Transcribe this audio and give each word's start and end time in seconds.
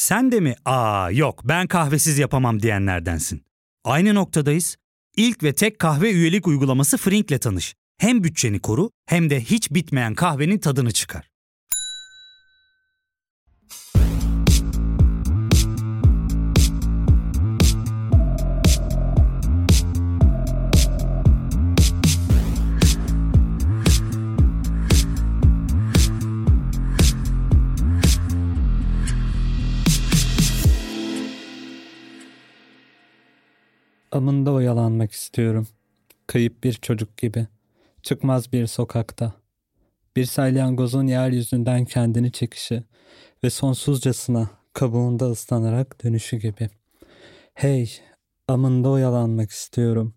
Sen 0.00 0.32
de 0.32 0.40
mi 0.40 0.54
aa 0.64 1.10
yok 1.10 1.40
ben 1.44 1.66
kahvesiz 1.66 2.18
yapamam 2.18 2.62
diyenlerdensin. 2.62 3.42
Aynı 3.84 4.14
noktadayız. 4.14 4.76
İlk 5.16 5.42
ve 5.42 5.52
tek 5.52 5.78
kahve 5.78 6.10
üyelik 6.10 6.46
uygulaması 6.46 6.96
Frink'le 6.96 7.40
tanış. 7.40 7.74
Hem 7.98 8.24
bütçeni 8.24 8.60
koru 8.60 8.90
hem 9.06 9.30
de 9.30 9.40
hiç 9.40 9.70
bitmeyen 9.70 10.14
kahvenin 10.14 10.58
tadını 10.58 10.92
çıkar. 10.92 11.29
Amında 34.20 34.52
oyalanmak 34.52 35.12
istiyorum. 35.12 35.68
Kayıp 36.26 36.64
bir 36.64 36.72
çocuk 36.72 37.16
gibi. 37.16 37.46
Çıkmaz 38.02 38.52
bir 38.52 38.66
sokakta. 38.66 39.32
Bir 40.16 40.24
salyangozun 40.24 41.06
yeryüzünden 41.06 41.84
kendini 41.84 42.32
çekişi 42.32 42.84
ve 43.44 43.50
sonsuzcasına 43.50 44.50
kabuğunda 44.72 45.30
ıslanarak 45.30 46.04
dönüşü 46.04 46.36
gibi. 46.36 46.70
Hey, 47.54 48.00
amında 48.48 48.88
oyalanmak 48.88 49.50
istiyorum. 49.50 50.14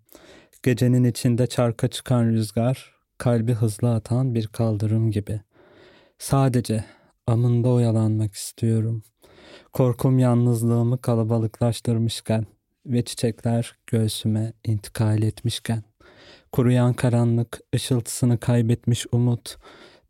Gecenin 0.63 1.04
içinde 1.04 1.48
çarka 1.48 1.88
çıkan 1.88 2.26
rüzgar, 2.26 2.95
kalbi 3.17 3.54
hızlı 3.54 3.93
atan 3.95 4.35
bir 4.35 4.48
kaldırım 4.48 5.12
gibi. 5.12 5.41
Sadece 6.17 6.85
amında 7.27 7.70
oyalanmak 7.70 8.34
istiyorum. 8.34 9.04
Korkum 9.74 10.20
yalnızlığımı 10.20 11.01
kalabalıklaştırmışken 11.01 12.46
ve 12.85 13.05
çiçekler 13.05 13.76
göğsüme 13.87 14.53
intikal 14.63 15.23
etmişken, 15.23 15.84
kuruyan 16.51 16.93
karanlık 16.93 17.59
ışıltısını 17.75 18.40
kaybetmiş 18.40 19.05
umut, 19.12 19.57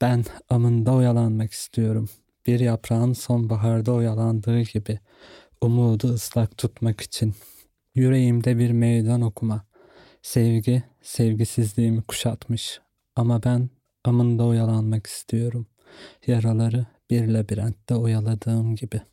ben 0.02 0.23
amında 0.49 0.93
oyalanmak 0.93 1.52
istiyorum. 1.52 2.09
Bir 2.47 2.59
yaprağın 2.59 3.13
sonbaharda 3.13 3.93
oyalandığı 3.93 4.61
gibi 4.61 4.99
umudu 5.61 6.07
ıslak 6.13 6.57
tutmak 6.57 7.02
için. 7.02 7.35
Yüreğimde 7.95 8.57
bir 8.57 8.71
meydan 8.71 9.21
okuma. 9.21 9.65
Sevgi, 10.21 10.83
sevgisizliğimi 11.02 12.02
kuşatmış. 12.02 12.80
Ama 13.15 13.43
ben 13.43 13.69
amında 14.03 14.45
oyalanmak 14.45 15.08
istiyorum. 15.08 15.67
Yaraları 16.27 16.85
bir 17.09 17.27
labirentte 17.27 17.95
oyaladığım 17.95 18.75
gibi.'' 18.75 19.12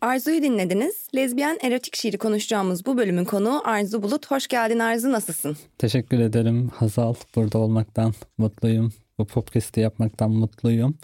Arzu'yu 0.00 0.42
dinlediniz. 0.42 1.08
Lezbiyen 1.14 1.58
erotik 1.62 1.96
şiiri 1.96 2.18
konuşacağımız 2.18 2.86
bu 2.86 2.96
bölümün 2.96 3.24
konuğu 3.24 3.60
Arzu 3.64 4.02
Bulut. 4.02 4.30
Hoş 4.30 4.48
geldin 4.48 4.78
Arzu, 4.78 5.12
nasılsın? 5.12 5.56
Teşekkür 5.78 6.20
ederim 6.20 6.68
Hazal. 6.68 7.14
Burada 7.36 7.58
olmaktan 7.58 8.14
mutluyum. 8.38 8.92
Bu 9.18 9.26
podcast'i 9.26 9.80
yapmaktan 9.80 10.30
mutluyum. 10.30 10.98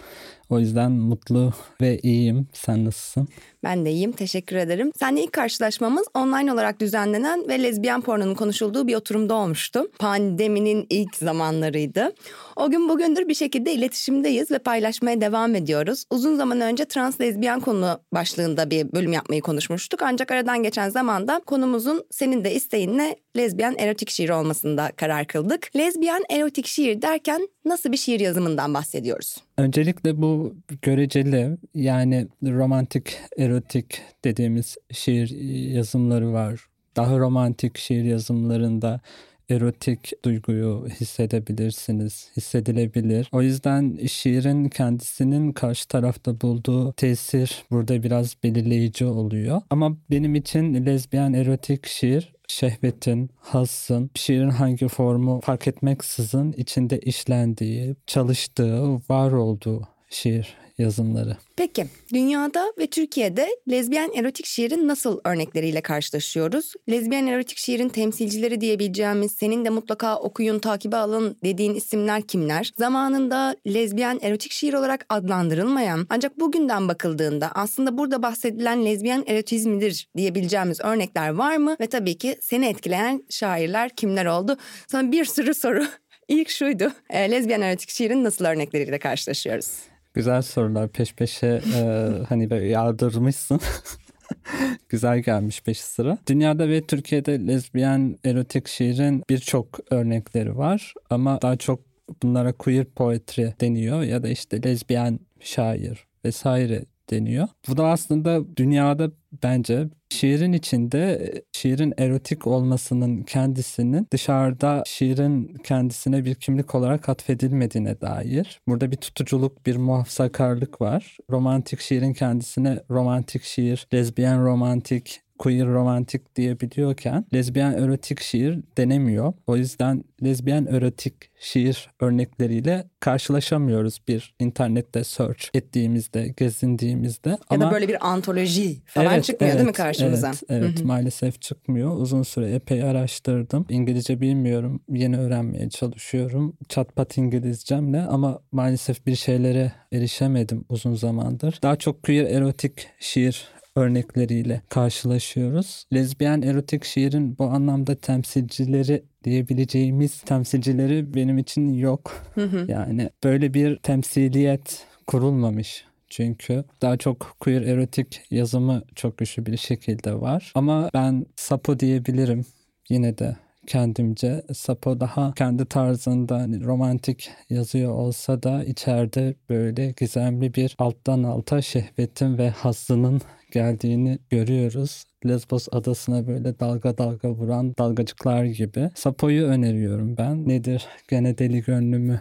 O 0.54 0.58
yüzden 0.58 0.92
mutlu 0.92 1.52
ve 1.80 1.98
iyiyim. 1.98 2.48
Sen 2.52 2.84
nasılsın? 2.84 3.28
Ben 3.64 3.86
de 3.86 3.90
iyiyim. 3.90 4.12
Teşekkür 4.12 4.56
ederim. 4.56 4.92
Seninle 4.98 5.22
ilk 5.22 5.32
karşılaşmamız 5.32 6.06
online 6.14 6.52
olarak 6.52 6.80
düzenlenen 6.80 7.48
ve 7.48 7.62
lezbiyen 7.62 8.00
pornonun 8.00 8.34
konuşulduğu 8.34 8.86
bir 8.86 8.94
oturumda 8.94 9.34
olmuştu. 9.34 9.90
Pandeminin 9.98 10.86
ilk 10.90 11.16
zamanlarıydı. 11.16 12.14
O 12.56 12.70
gün 12.70 12.88
bugündür 12.88 13.28
bir 13.28 13.34
şekilde 13.34 13.72
iletişimdeyiz 13.72 14.50
ve 14.50 14.58
paylaşmaya 14.58 15.20
devam 15.20 15.54
ediyoruz. 15.54 16.04
Uzun 16.10 16.36
zaman 16.36 16.60
önce 16.60 16.84
trans 16.84 17.20
lezbiyen 17.20 17.60
konu 17.60 18.00
başlığında 18.12 18.70
bir 18.70 18.92
bölüm 18.92 19.12
yapmayı 19.12 19.42
konuşmuştuk. 19.42 20.02
Ancak 20.02 20.30
aradan 20.30 20.62
geçen 20.62 20.88
zamanda 20.88 21.40
konumuzun 21.46 22.04
senin 22.10 22.44
de 22.44 22.54
isteğinle 22.54 23.16
lezbiyen 23.36 23.74
erotik 23.78 24.10
şiir 24.10 24.30
olmasında 24.30 24.92
karar 24.96 25.26
kıldık. 25.26 25.76
Lezbiyen 25.76 26.22
erotik 26.30 26.66
şiir 26.66 27.02
derken 27.02 27.48
nasıl 27.64 27.92
bir 27.92 27.96
şiir 27.96 28.20
yazımından 28.20 28.74
bahsediyoruz? 28.74 29.43
Öncelikle 29.58 30.22
bu 30.22 30.56
göreceli 30.82 31.58
yani 31.74 32.28
romantik 32.42 33.18
erotik 33.38 34.02
dediğimiz 34.24 34.76
şiir 34.92 35.30
yazımları 35.74 36.32
var. 36.32 36.66
Daha 36.96 37.18
romantik 37.18 37.78
şiir 37.78 38.04
yazımlarında 38.04 39.00
erotik 39.50 40.12
duyguyu 40.24 40.86
hissedebilirsiniz, 41.00 42.30
hissedilebilir. 42.36 43.28
O 43.32 43.42
yüzden 43.42 44.06
şiirin 44.06 44.68
kendisinin 44.68 45.52
karşı 45.52 45.88
tarafta 45.88 46.40
bulduğu 46.40 46.92
tesir 46.92 47.64
burada 47.70 48.02
biraz 48.02 48.36
belirleyici 48.44 49.04
oluyor. 49.06 49.62
Ama 49.70 49.96
benim 50.10 50.34
için 50.34 50.86
lezbiyen 50.86 51.32
erotik 51.32 51.86
şiir 51.86 52.34
şehvetin, 52.48 53.30
hassın, 53.40 54.10
şiirin 54.14 54.50
hangi 54.50 54.88
formu 54.88 55.40
fark 55.40 55.68
etmeksizin 55.68 56.52
içinde 56.52 56.98
işlendiği, 56.98 57.96
çalıştığı, 58.06 58.94
var 59.08 59.32
olduğu 59.32 59.88
şiir 60.14 60.56
yazımları. 60.78 61.36
Peki 61.56 61.86
dünyada 62.14 62.72
ve 62.78 62.86
Türkiye'de 62.86 63.48
lezbiyen 63.70 64.10
erotik 64.14 64.46
şiirin 64.46 64.88
nasıl 64.88 65.20
örnekleriyle 65.24 65.80
karşılaşıyoruz? 65.80 66.72
Lezbiyen 66.90 67.26
erotik 67.26 67.58
şiirin 67.58 67.88
temsilcileri 67.88 68.60
diyebileceğimiz 68.60 69.32
senin 69.32 69.64
de 69.64 69.70
mutlaka 69.70 70.16
okuyun 70.16 70.58
takibe 70.58 70.96
alın 70.96 71.36
dediğin 71.44 71.74
isimler 71.74 72.22
kimler? 72.22 72.72
Zamanında 72.78 73.56
lezbiyen 73.66 74.18
erotik 74.22 74.52
şiir 74.52 74.74
olarak 74.74 75.06
adlandırılmayan 75.08 76.06
ancak 76.10 76.40
bugünden 76.40 76.88
bakıldığında 76.88 77.50
aslında 77.54 77.98
burada 77.98 78.22
bahsedilen 78.22 78.84
lezbiyen 78.84 79.24
erotizmidir 79.26 80.08
diyebileceğimiz 80.16 80.80
örnekler 80.80 81.28
var 81.28 81.56
mı? 81.56 81.76
Ve 81.80 81.86
tabii 81.86 82.18
ki 82.18 82.36
seni 82.40 82.66
etkileyen 82.66 83.24
şairler 83.30 83.90
kimler 83.90 84.26
oldu? 84.26 84.56
Sana 84.88 85.12
bir 85.12 85.24
sürü 85.24 85.54
soru 85.54 85.86
İlk 86.28 86.50
şuydu. 86.50 86.92
E, 87.10 87.30
lezbiyen 87.30 87.60
erotik 87.60 87.90
şiirin 87.90 88.24
nasıl 88.24 88.44
örnekleriyle 88.44 88.98
karşılaşıyoruz? 88.98 89.93
Güzel 90.14 90.42
sorular 90.42 90.88
peş 90.88 91.14
peşe 91.14 91.60
e, 91.76 92.10
hani 92.28 92.50
böyle 92.50 92.66
yağdırmışsın. 92.68 93.60
Güzel 94.88 95.18
gelmiş 95.18 95.62
peş 95.62 95.80
sıra. 95.80 96.18
Dünyada 96.28 96.68
ve 96.68 96.86
Türkiye'de 96.86 97.46
lezbiyen 97.46 98.18
erotik 98.24 98.68
şiirin 98.68 99.22
birçok 99.30 99.92
örnekleri 99.92 100.56
var 100.56 100.94
ama 101.10 101.42
daha 101.42 101.56
çok 101.56 101.80
bunlara 102.22 102.52
queer 102.52 102.84
poetry 102.84 103.46
deniyor 103.60 104.02
ya 104.02 104.22
da 104.22 104.28
işte 104.28 104.62
lezbiyen 104.62 105.20
şair 105.40 106.06
vesaire 106.24 106.84
deniyor. 107.10 107.48
Bu 107.68 107.76
da 107.76 107.86
aslında 107.86 108.56
dünyada 108.56 109.10
bence 109.42 109.88
şiirin 110.10 110.52
içinde 110.52 111.32
şiirin 111.52 111.94
erotik 111.98 112.46
olmasının 112.46 113.22
kendisinin 113.22 114.08
dışarıda 114.12 114.82
şiirin 114.86 115.54
kendisine 115.64 116.24
bir 116.24 116.34
kimlik 116.34 116.74
olarak 116.74 117.08
atfedilmediğine 117.08 118.00
dair. 118.00 118.60
Burada 118.68 118.90
bir 118.90 118.96
tutuculuk, 118.96 119.66
bir 119.66 119.76
muhafazakarlık 119.76 120.80
var. 120.80 121.18
Romantik 121.30 121.80
şiirin 121.80 122.12
kendisine 122.12 122.80
romantik 122.90 123.42
şiir, 123.42 123.86
lezbiyen 123.94 124.44
romantik, 124.44 125.20
queer 125.44 125.66
romantik 125.66 126.36
diyebiliyorken 126.36 127.24
lezbiyen 127.34 127.72
erotik 127.72 128.20
şiir 128.20 128.58
denemiyor. 128.78 129.32
O 129.46 129.56
yüzden 129.56 130.04
lezbiyen 130.24 130.66
erotik 130.66 131.14
şiir 131.40 131.90
örnekleriyle 132.00 132.84
karşılaşamıyoruz 133.00 134.00
bir 134.08 134.34
internette 134.40 135.04
search 135.04 135.44
ettiğimizde, 135.54 136.28
gezindiğimizde. 136.36 137.28
Ya 137.28 137.38
Ama, 137.50 137.66
da 137.66 137.70
böyle 137.70 137.88
bir 137.88 138.08
antoloji 138.08 138.76
falan 138.86 139.14
evet, 139.14 139.24
çıkmıyor 139.24 139.50
evet, 139.50 139.58
değil 139.58 139.66
mi 139.66 139.72
karşımıza? 139.72 140.28
Evet, 140.28 140.42
evet 140.48 140.78
Hı-hı. 140.78 140.86
maalesef 140.86 141.42
çıkmıyor. 141.42 141.96
Uzun 141.96 142.22
süre 142.22 142.54
epey 142.54 142.82
araştırdım. 142.82 143.66
İngilizce 143.68 144.20
bilmiyorum. 144.20 144.80
Yeni 144.88 145.18
öğrenmeye 145.18 145.70
çalışıyorum. 145.70 146.56
Çatpat 146.68 147.18
İngilizcemle 147.18 148.00
ama 148.00 148.40
maalesef 148.52 149.06
bir 149.06 149.16
şeylere 149.16 149.72
erişemedim 149.92 150.64
uzun 150.68 150.94
zamandır. 150.94 151.58
Daha 151.62 151.76
çok 151.76 152.02
queer 152.02 152.24
erotik 152.24 152.88
şiir 153.00 153.53
örnekleriyle 153.76 154.62
karşılaşıyoruz. 154.68 155.84
Lezbiyen 155.94 156.42
erotik 156.42 156.84
şiirin 156.84 157.38
bu 157.38 157.44
anlamda 157.44 157.94
temsilcileri 157.94 159.04
diyebileceğimiz 159.24 160.20
temsilcileri 160.20 161.14
benim 161.14 161.38
için 161.38 161.72
yok. 161.74 162.24
Yani 162.68 163.10
böyle 163.24 163.54
bir 163.54 163.76
temsiliyet 163.76 164.86
kurulmamış 165.06 165.84
çünkü 166.08 166.64
daha 166.82 166.96
çok 166.96 167.36
queer 167.40 167.62
erotik 167.62 168.22
yazımı 168.30 168.82
çok 168.94 169.18
güçlü 169.18 169.46
bir 169.46 169.56
şekilde 169.56 170.20
var. 170.20 170.52
Ama 170.54 170.90
ben 170.94 171.26
Sapo 171.36 171.80
diyebilirim 171.80 172.44
yine 172.88 173.18
de 173.18 173.36
kendimce. 173.66 174.42
Sapo 174.54 175.00
daha 175.00 175.34
kendi 175.34 175.66
tarzında 175.66 176.36
hani 176.36 176.64
romantik 176.64 177.30
yazıyor 177.50 177.92
olsa 177.92 178.42
da 178.42 178.64
içeride 178.64 179.34
böyle 179.48 179.90
gizemli 179.90 180.54
bir 180.54 180.76
alttan 180.78 181.22
alta 181.22 181.62
şehvetin 181.62 182.38
ve 182.38 182.50
hazzının 182.50 183.20
geldiğini 183.54 184.18
görüyoruz. 184.30 185.04
Lesbos 185.26 185.68
adasına 185.72 186.26
böyle 186.26 186.58
dalga 186.58 186.98
dalga 186.98 187.30
vuran 187.30 187.74
dalgacıklar 187.78 188.44
gibi. 188.44 188.90
Sapo'yu 188.94 189.46
öneriyorum 189.46 190.16
ben. 190.16 190.48
Nedir? 190.48 190.86
Gene 191.08 191.38
deli 191.38 191.62
gönlümü 191.62 192.20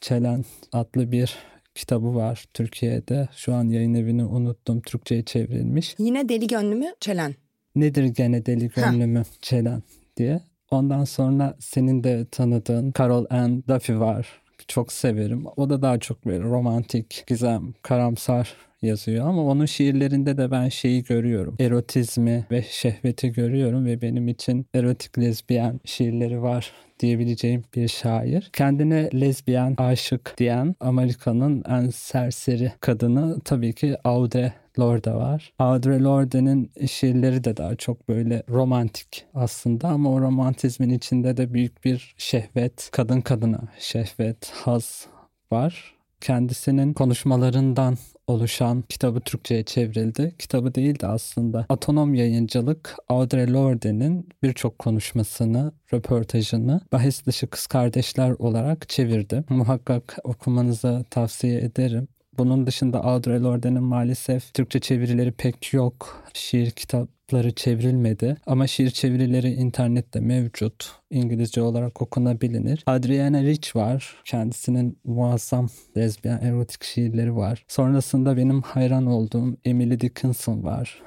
çelen 0.00 0.44
adlı 0.72 1.12
bir 1.12 1.36
kitabı 1.74 2.14
var 2.14 2.44
Türkiye'de. 2.54 3.28
Şu 3.36 3.54
an 3.54 3.68
yayın 3.68 3.94
evini 3.94 4.24
unuttum. 4.24 4.80
Türkçe'ye 4.80 5.22
çevrilmiş. 5.22 5.94
Yine 5.98 6.28
Deli 6.28 6.46
Gönlümü 6.46 6.86
Çelen. 7.00 7.34
Nedir 7.76 8.04
gene 8.04 8.46
deli 8.46 8.68
gönlümü 8.68 9.22
Çelen 9.40 9.82
diye. 10.16 10.40
Ondan 10.70 11.04
sonra 11.04 11.56
senin 11.60 12.04
de 12.04 12.26
tanıdığın 12.30 12.92
Carol 12.98 13.26
Ann 13.30 13.64
Duffy 13.68 13.98
var. 13.98 14.42
Çok 14.68 14.92
severim. 14.92 15.44
O 15.56 15.70
da 15.70 15.82
daha 15.82 15.98
çok 15.98 16.26
böyle 16.26 16.44
romantik, 16.44 17.24
gizem, 17.26 17.74
karamsar 17.82 18.56
yazıyor 18.82 19.28
ama 19.28 19.44
onun 19.44 19.66
şiirlerinde 19.66 20.36
de 20.36 20.50
ben 20.50 20.68
şeyi 20.68 21.04
görüyorum. 21.04 21.56
Erotizmi 21.60 22.46
ve 22.50 22.62
şehveti 22.62 23.32
görüyorum 23.32 23.86
ve 23.86 24.02
benim 24.02 24.28
için 24.28 24.66
erotik 24.74 25.18
lezbiyen 25.18 25.80
şiirleri 25.84 26.42
var 26.42 26.72
diyebileceğim 27.00 27.64
bir 27.76 27.88
şair. 27.88 28.50
Kendine 28.52 29.10
lezbiyen, 29.20 29.74
aşık 29.78 30.34
diyen 30.38 30.74
Amerika'nın 30.80 31.64
en 31.68 31.90
serseri 31.90 32.72
kadını 32.80 33.40
tabii 33.40 33.72
ki 33.72 33.96
Audre 34.04 34.52
Lorde 34.78 35.14
var. 35.14 35.52
Audre 35.58 36.02
Lorde'nin 36.02 36.72
şiirleri 36.86 37.44
de 37.44 37.56
daha 37.56 37.76
çok 37.76 38.08
böyle 38.08 38.42
romantik 38.48 39.24
aslında 39.34 39.88
ama 39.88 40.12
o 40.12 40.20
romantizmin 40.20 40.90
içinde 40.90 41.36
de 41.36 41.54
büyük 41.54 41.84
bir 41.84 42.14
şehvet, 42.18 42.88
kadın 42.92 43.20
kadına 43.20 43.60
şehvet, 43.78 44.50
haz 44.50 45.06
var. 45.52 45.94
Kendisinin 46.20 46.92
konuşmalarından 46.92 47.96
oluşan 48.26 48.82
kitabı 48.88 49.20
Türkçe'ye 49.20 49.64
çevrildi. 49.64 50.34
Kitabı 50.38 50.74
değil 50.74 51.00
de 51.00 51.06
aslında 51.06 51.66
Atonom 51.68 52.14
Yayıncılık 52.14 52.96
Audre 53.08 53.52
Lorde'nin 53.52 54.28
birçok 54.42 54.78
konuşmasını, 54.78 55.72
röportajını 55.94 56.80
bahis 56.92 57.26
dışı 57.26 57.46
kız 57.46 57.66
kardeşler 57.66 58.30
olarak 58.30 58.88
çevirdi. 58.88 59.44
Muhakkak 59.48 60.16
okumanızı 60.24 61.04
tavsiye 61.10 61.60
ederim. 61.60 62.08
Bunun 62.38 62.66
dışında 62.66 63.04
Audre 63.04 63.40
Lorde'nin 63.40 63.82
maalesef 63.82 64.54
Türkçe 64.54 64.80
çevirileri 64.80 65.32
pek 65.32 65.72
yok. 65.72 66.24
Şiir 66.34 66.70
kitapları 66.70 67.54
çevrilmedi 67.54 68.36
ama 68.46 68.66
şiir 68.66 68.90
çevirileri 68.90 69.50
internette 69.52 70.20
mevcut. 70.20 70.92
İngilizce 71.10 71.62
olarak 71.62 72.02
okunabilir. 72.02 72.82
Adriana 72.86 73.42
Rich 73.42 73.76
var. 73.76 74.16
Kendisinin 74.24 74.98
muazzam 75.04 75.68
lezbiyen 75.96 76.38
erotik 76.38 76.84
şiirleri 76.84 77.36
var. 77.36 77.64
Sonrasında 77.68 78.36
benim 78.36 78.62
hayran 78.62 79.06
olduğum 79.06 79.56
Emily 79.64 80.00
Dickinson 80.00 80.64
var. 80.64 81.02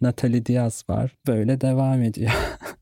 Natalie 0.00 0.46
Diaz 0.46 0.84
var. 0.90 1.16
Böyle 1.26 1.60
devam 1.60 2.02
ediyor. 2.02 2.30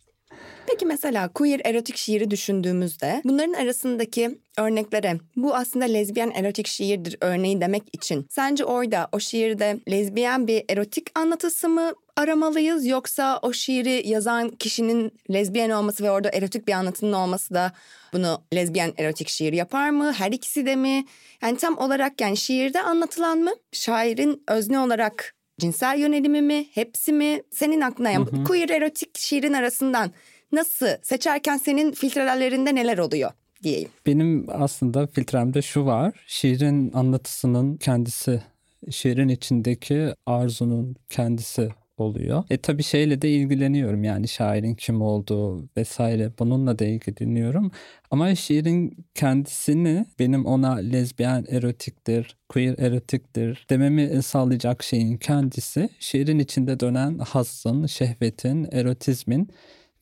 Peki 0.75 0.87
mesela 0.87 1.29
queer 1.29 1.61
erotik 1.65 1.97
şiiri 1.97 2.31
düşündüğümüzde 2.31 3.23
bunların 3.25 3.53
arasındaki 3.53 4.38
örneklere 4.59 5.19
bu 5.37 5.55
aslında 5.55 5.85
lezbiyen 5.85 6.31
erotik 6.31 6.67
şiirdir 6.67 7.17
örneği 7.21 7.61
demek 7.61 7.82
için 7.93 8.26
sence 8.31 8.65
orada 8.65 9.09
o 9.12 9.21
şiirde 9.21 9.81
lezbiyen 9.91 10.47
bir 10.47 10.65
erotik 10.69 11.19
anlatısı 11.19 11.69
mı 11.69 11.93
aramalıyız 12.17 12.87
yoksa 12.87 13.38
o 13.43 13.53
şiiri 13.53 14.09
yazan 14.09 14.49
kişinin 14.49 15.12
lezbiyen 15.32 15.71
olması 15.71 16.05
ve 16.05 16.11
orada 16.11 16.31
erotik 16.31 16.69
bir 16.69 16.73
anlatının 16.73 17.12
olması 17.12 17.55
da 17.55 17.73
bunu 18.12 18.43
lezbiyen 18.55 18.93
erotik 18.99 19.29
şiir 19.29 19.53
yapar 19.53 19.91
mı? 19.91 20.12
Her 20.12 20.32
ikisi 20.32 20.67
de 20.67 20.76
mi? 20.76 21.05
Yani 21.43 21.56
tam 21.56 21.79
olarak 21.79 22.21
yani 22.21 22.37
şiirde 22.37 22.82
anlatılan 22.82 23.38
mı? 23.38 23.53
Şairin 23.73 24.43
özne 24.49 24.79
olarak 24.79 25.35
cinsel 25.61 25.99
yönelimi 25.99 26.43
mi? 26.43 26.67
Hepsi 26.73 27.12
mi? 27.12 27.43
Senin 27.50 27.81
aklına 27.81 28.11
yani 28.11 28.44
queer 28.44 28.69
erotik 28.69 29.19
şiirin 29.19 29.53
arasından 29.53 30.12
nasıl 30.54 30.86
seçerken 31.02 31.56
senin 31.56 31.92
filtrelerinde 31.92 32.74
neler 32.74 32.98
oluyor 32.98 33.30
diyeyim. 33.62 33.88
Benim 34.06 34.46
aslında 34.48 35.06
filtremde 35.06 35.62
şu 35.62 35.86
var. 35.86 36.24
Şiirin 36.26 36.92
anlatısının 36.92 37.76
kendisi, 37.76 38.42
şiirin 38.90 39.28
içindeki 39.28 40.14
arzunun 40.26 40.96
kendisi 41.10 41.68
oluyor. 41.98 42.44
E 42.50 42.56
tabii 42.56 42.82
şeyle 42.82 43.22
de 43.22 43.30
ilgileniyorum 43.30 44.04
yani 44.04 44.28
şairin 44.28 44.74
kim 44.74 45.02
olduğu 45.02 45.68
vesaire 45.76 46.30
bununla 46.38 46.78
da 46.78 46.84
ilgileniyorum. 46.84 47.70
Ama 48.10 48.34
şiirin 48.34 49.06
kendisini 49.14 50.06
benim 50.18 50.46
ona 50.46 50.74
lezbiyen 50.74 51.44
erotiktir, 51.48 52.36
queer 52.48 52.78
erotiktir 52.78 53.66
dememi 53.70 54.22
sağlayacak 54.22 54.82
şeyin 54.82 55.16
kendisi 55.16 55.88
şiirin 55.98 56.38
içinde 56.38 56.80
dönen 56.80 57.18
hazzın, 57.18 57.86
şehvetin, 57.86 58.68
erotizmin 58.72 59.48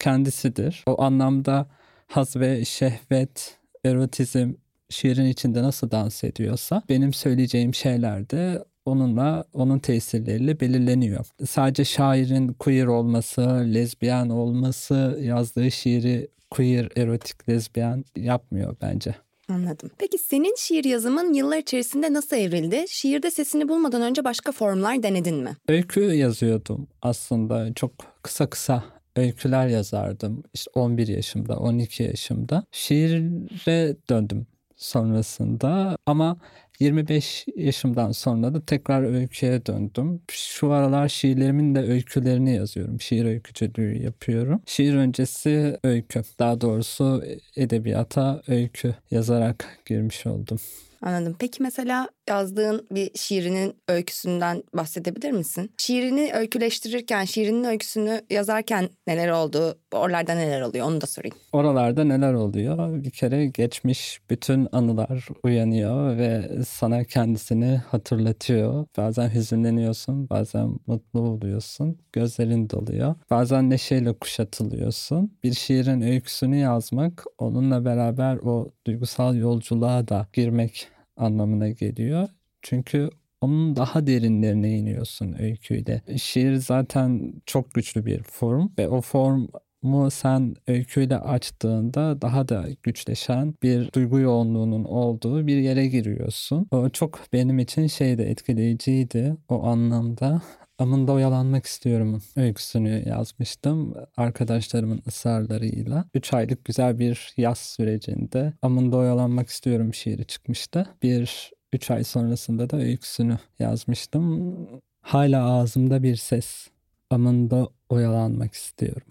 kendisidir. 0.02 0.84
O 0.86 1.02
anlamda 1.02 1.66
haz 2.06 2.36
ve 2.36 2.64
şehvet, 2.64 3.58
erotizm 3.84 4.52
şiirin 4.90 5.26
içinde 5.26 5.62
nasıl 5.62 5.90
dans 5.90 6.24
ediyorsa 6.24 6.82
benim 6.88 7.12
söyleyeceğim 7.12 7.74
şeyler 7.74 8.30
de 8.30 8.64
onunla 8.84 9.44
onun 9.52 9.78
tesirleriyle 9.78 10.60
belirleniyor. 10.60 11.26
Sadece 11.46 11.84
şairin 11.84 12.52
queer 12.52 12.86
olması, 12.86 13.40
lezbiyen 13.74 14.28
olması 14.28 15.18
yazdığı 15.22 15.70
şiiri 15.70 16.28
queer, 16.50 16.88
erotik, 16.96 17.48
lezbiyen 17.48 18.04
yapmıyor 18.16 18.76
bence. 18.82 19.14
Anladım. 19.48 19.90
Peki 19.98 20.18
senin 20.18 20.54
şiir 20.58 20.84
yazımın 20.84 21.34
yıllar 21.34 21.58
içerisinde 21.58 22.12
nasıl 22.12 22.36
evrildi? 22.36 22.84
Şiirde 22.88 23.30
sesini 23.30 23.68
bulmadan 23.68 24.02
önce 24.02 24.24
başka 24.24 24.52
formlar 24.52 25.02
denedin 25.02 25.36
mi? 25.36 25.56
Öykü 25.68 26.00
yazıyordum 26.00 26.86
aslında 27.02 27.74
çok 27.74 27.92
kısa 28.22 28.50
kısa 28.50 28.84
öyküler 29.16 29.66
yazardım. 29.66 30.42
İşte 30.54 30.70
11 30.74 31.08
yaşımda, 31.08 31.58
12 31.58 32.02
yaşımda. 32.02 32.64
Şiire 32.72 33.96
döndüm 34.10 34.46
sonrasında 34.76 35.96
ama 36.06 36.36
25 36.80 37.46
yaşımdan 37.56 38.12
sonra 38.12 38.54
da 38.54 38.64
tekrar 38.64 39.02
öyküye 39.02 39.66
döndüm. 39.66 40.22
Şu 40.30 40.72
aralar 40.72 41.08
şiirlerimin 41.08 41.74
de 41.74 41.80
öykülerini 41.80 42.54
yazıyorum. 42.54 43.00
Şiir 43.00 43.24
öykücülüğü 43.24 44.02
yapıyorum. 44.02 44.62
Şiir 44.66 44.94
öncesi 44.94 45.78
öykü. 45.84 46.22
Daha 46.38 46.60
doğrusu 46.60 47.24
edebiyata 47.56 48.42
öykü 48.48 48.94
yazarak 49.10 49.78
girmiş 49.86 50.26
oldum. 50.26 50.58
Anladım. 51.02 51.36
Peki 51.38 51.62
mesela 51.62 52.08
yazdığın 52.28 52.86
bir 52.90 53.10
şiirinin 53.14 53.74
öyküsünden 53.88 54.62
bahsedebilir 54.74 55.30
misin? 55.30 55.70
Şiirini 55.78 56.30
öyküleştirirken, 56.34 57.24
şiirinin 57.24 57.64
öyküsünü 57.64 58.20
yazarken 58.30 58.88
neler 59.06 59.28
oldu? 59.28 59.78
Oralarda 59.92 60.34
neler 60.34 60.60
oluyor? 60.60 60.86
Onu 60.86 61.00
da 61.00 61.06
sorayım. 61.06 61.36
Oralarda 61.52 62.04
neler 62.04 62.32
oluyor? 62.32 63.04
Bir 63.04 63.10
kere 63.10 63.46
geçmiş 63.46 64.20
bütün 64.30 64.68
anılar 64.72 65.28
uyanıyor 65.42 66.16
ve 66.16 66.50
sana 66.68 67.04
kendisini 67.04 67.76
hatırlatıyor. 67.76 68.86
Bazen 68.96 69.34
hüzünleniyorsun, 69.34 70.30
bazen 70.30 70.78
mutlu 70.86 71.20
oluyorsun. 71.20 71.98
Gözlerin 72.12 72.70
doluyor. 72.70 73.14
Bazen 73.30 73.70
neşeyle 73.70 74.12
kuşatılıyorsun. 74.12 75.32
Bir 75.44 75.52
şiirin 75.52 76.00
öyküsünü 76.00 76.56
yazmak, 76.56 77.24
onunla 77.38 77.84
beraber 77.84 78.36
o 78.36 78.70
duygusal 78.86 79.36
yolculuğa 79.36 80.08
da 80.08 80.26
girmek 80.32 80.91
anlamına 81.16 81.68
geliyor. 81.68 82.28
Çünkü 82.62 83.10
onun 83.40 83.76
daha 83.76 84.06
derinlerine 84.06 84.78
iniyorsun 84.78 85.36
öyküyle. 85.42 86.02
Şiir 86.16 86.54
zaten 86.54 87.32
çok 87.46 87.74
güçlü 87.74 88.06
bir 88.06 88.22
form 88.22 88.68
ve 88.78 88.88
o 88.88 89.00
formu 89.00 90.10
sen 90.10 90.54
öyküyle 90.66 91.16
açtığında 91.16 92.22
daha 92.22 92.48
da 92.48 92.66
güçleşen 92.82 93.54
bir 93.62 93.92
duygu 93.92 94.18
yoğunluğunun 94.18 94.84
olduğu 94.84 95.46
bir 95.46 95.56
yere 95.56 95.86
giriyorsun. 95.86 96.66
O 96.70 96.88
çok 96.88 97.20
benim 97.32 97.58
için 97.58 97.86
şey 97.86 98.18
de 98.18 98.30
etkileyiciydi 98.30 99.36
o 99.48 99.66
anlamda. 99.66 100.42
Amında 100.82 101.12
oyalanmak 101.12 101.66
istiyorum 101.66 102.22
öyküsünü 102.36 103.08
yazmıştım 103.08 103.94
arkadaşlarımın 104.16 105.02
ısrarlarıyla. 105.06 106.04
3 106.14 106.34
aylık 106.34 106.64
güzel 106.64 106.98
bir 106.98 107.34
yaz 107.36 107.58
sürecinde 107.58 108.52
Amında 108.62 108.96
oyalanmak 108.96 109.48
istiyorum 109.48 109.94
şiiri 109.94 110.24
çıkmıştı. 110.24 110.86
Bir 111.02 111.52
3 111.72 111.90
ay 111.90 112.04
sonrasında 112.04 112.70
da 112.70 112.76
öyküsünü 112.76 113.38
yazmıştım. 113.58 114.56
Hala 115.00 115.50
ağzımda 115.52 116.02
bir 116.02 116.16
ses. 116.16 116.68
Amında 117.10 117.68
oyalanmak 117.88 118.54
istiyorum. 118.54 119.08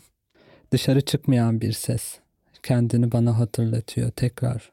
Dışarı 0.72 1.02
çıkmayan 1.02 1.62
bir 1.62 1.72
ses. 1.72 2.20
Kendini 2.64 3.12
bana 3.12 3.40
hatırlatıyor 3.40 4.12
tekrar. 4.12 4.72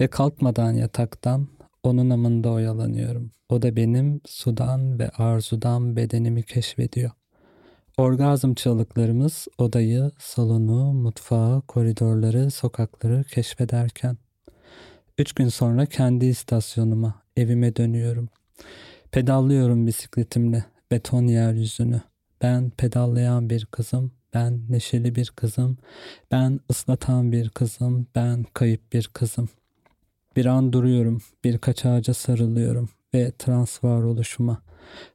Ve 0.00 0.06
kalkmadan 0.06 0.72
yataktan 0.72 1.48
onun 1.86 2.10
amında 2.10 2.50
oyalanıyorum. 2.50 3.30
O 3.48 3.62
da 3.62 3.76
benim 3.76 4.20
sudan 4.26 4.98
ve 4.98 5.08
arzudan 5.08 5.96
bedenimi 5.96 6.42
keşfediyor. 6.42 7.10
Orgazm 7.98 8.54
çığlıklarımız 8.54 9.48
odayı, 9.58 10.10
salonu, 10.18 10.92
mutfağı, 10.92 11.62
koridorları, 11.62 12.50
sokakları 12.50 13.24
keşfederken. 13.24 14.16
Üç 15.18 15.32
gün 15.32 15.48
sonra 15.48 15.86
kendi 15.86 16.26
istasyonuma, 16.26 17.22
evime 17.36 17.76
dönüyorum. 17.76 18.28
Pedallıyorum 19.12 19.86
bisikletimle 19.86 20.64
beton 20.90 21.26
yeryüzünü. 21.26 22.00
Ben 22.42 22.70
pedallayan 22.70 23.50
bir 23.50 23.66
kızım, 23.66 24.12
ben 24.34 24.60
neşeli 24.68 25.14
bir 25.14 25.32
kızım, 25.36 25.78
ben 26.30 26.60
ıslatan 26.70 27.32
bir 27.32 27.48
kızım, 27.48 28.06
ben 28.14 28.44
kayıp 28.54 28.92
bir 28.92 29.10
kızım. 29.12 29.48
Bir 30.36 30.46
an 30.46 30.72
duruyorum, 30.72 31.22
birkaç 31.44 31.86
ağaca 31.86 32.14
sarılıyorum 32.14 32.88
ve 33.14 33.32
trans 33.38 33.84
varoluşuma. 33.84 34.62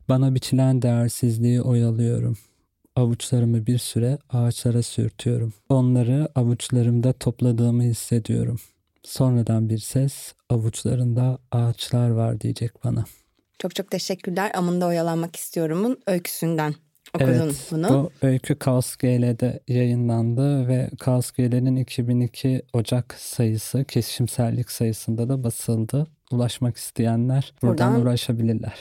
Bana 0.09 0.35
biçilen 0.35 0.81
değersizliği 0.81 1.61
oyalıyorum. 1.61 2.37
Avuçlarımı 2.95 3.65
bir 3.67 3.77
süre 3.77 4.17
ağaçlara 4.29 4.81
sürtüyorum. 4.81 5.53
Onları 5.69 6.29
avuçlarımda 6.35 7.13
topladığımı 7.13 7.83
hissediyorum. 7.83 8.59
Sonradan 9.03 9.69
bir 9.69 9.77
ses 9.77 10.33
avuçlarında 10.49 11.37
ağaçlar 11.51 12.09
var 12.09 12.41
diyecek 12.41 12.83
bana. 12.83 13.05
Çok 13.59 13.75
çok 13.75 13.91
teşekkürler. 13.91 14.51
Amında 14.55 14.87
oyalanmak 14.87 15.35
istiyorumun 15.35 15.97
öyküsünden 16.07 16.75
okudun 17.13 17.31
evet, 17.31 17.67
bunu. 17.71 17.89
Bu 17.89 18.27
öykü 18.27 18.55
Kaos 18.55 18.95
GL'de 18.95 19.59
yayınlandı 19.67 20.67
ve 20.67 20.89
Kaos 20.99 21.31
GL'nin 21.31 21.75
2002 21.75 22.61
Ocak 22.73 23.13
sayısı 23.13 23.85
kesişimsellik 23.85 24.71
sayısında 24.71 25.29
da 25.29 25.43
basıldı. 25.43 26.07
Ulaşmak 26.31 26.77
isteyenler 26.77 27.53
buradan, 27.61 27.93
buradan 27.93 28.01
uğraşabilirler. 28.01 28.73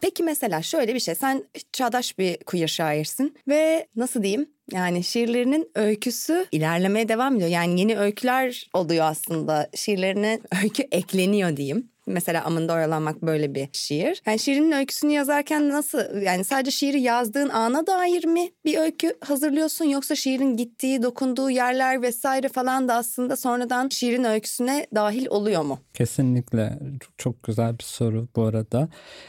Peki 0.00 0.22
mesela 0.22 0.62
şöyle 0.62 0.94
bir 0.94 1.00
şey. 1.00 1.14
Sen 1.14 1.44
çağdaş 1.72 2.18
bir 2.18 2.36
queer 2.36 2.66
şairsin 2.66 3.36
ve 3.48 3.86
nasıl 3.96 4.22
diyeyim? 4.22 4.50
Yani 4.72 5.04
şiirlerinin 5.04 5.70
öyküsü 5.74 6.46
ilerlemeye 6.52 7.08
devam 7.08 7.36
ediyor. 7.36 7.50
Yani 7.50 7.80
yeni 7.80 7.98
öyküler 7.98 8.70
oluyor 8.74 9.04
aslında. 9.04 9.70
Şiirlerine 9.74 10.40
öykü 10.62 10.82
ekleniyor 10.82 11.56
diyeyim. 11.56 11.88
Mesela 12.06 12.44
Amında 12.44 12.74
Oyalanmak 12.74 13.22
böyle 13.22 13.54
bir 13.54 13.68
şiir. 13.72 14.22
Yani 14.26 14.38
şiirinin 14.38 14.72
öyküsünü 14.72 15.12
yazarken 15.12 15.68
nasıl 15.68 16.22
yani 16.22 16.44
sadece 16.44 16.70
şiiri 16.70 17.00
yazdığın 17.00 17.48
ana 17.48 17.86
dair 17.86 18.24
mi 18.24 18.50
bir 18.64 18.78
öykü 18.78 19.16
hazırlıyorsun 19.20 19.84
yoksa 19.84 20.14
şiirin 20.14 20.56
gittiği, 20.56 21.02
dokunduğu 21.02 21.50
yerler 21.50 22.02
vesaire 22.02 22.48
falan 22.48 22.88
da 22.88 22.94
aslında 22.94 23.36
sonradan 23.36 23.88
şiirin 23.88 24.24
öyküsüne 24.24 24.86
dahil 24.94 25.26
oluyor 25.26 25.62
mu? 25.62 25.78
Kesinlikle 25.94 26.78
çok, 27.00 27.18
çok 27.18 27.42
güzel 27.42 27.78
bir 27.78 27.84
soru 27.84 28.28
bu 28.36 28.42
arada. 28.42 28.88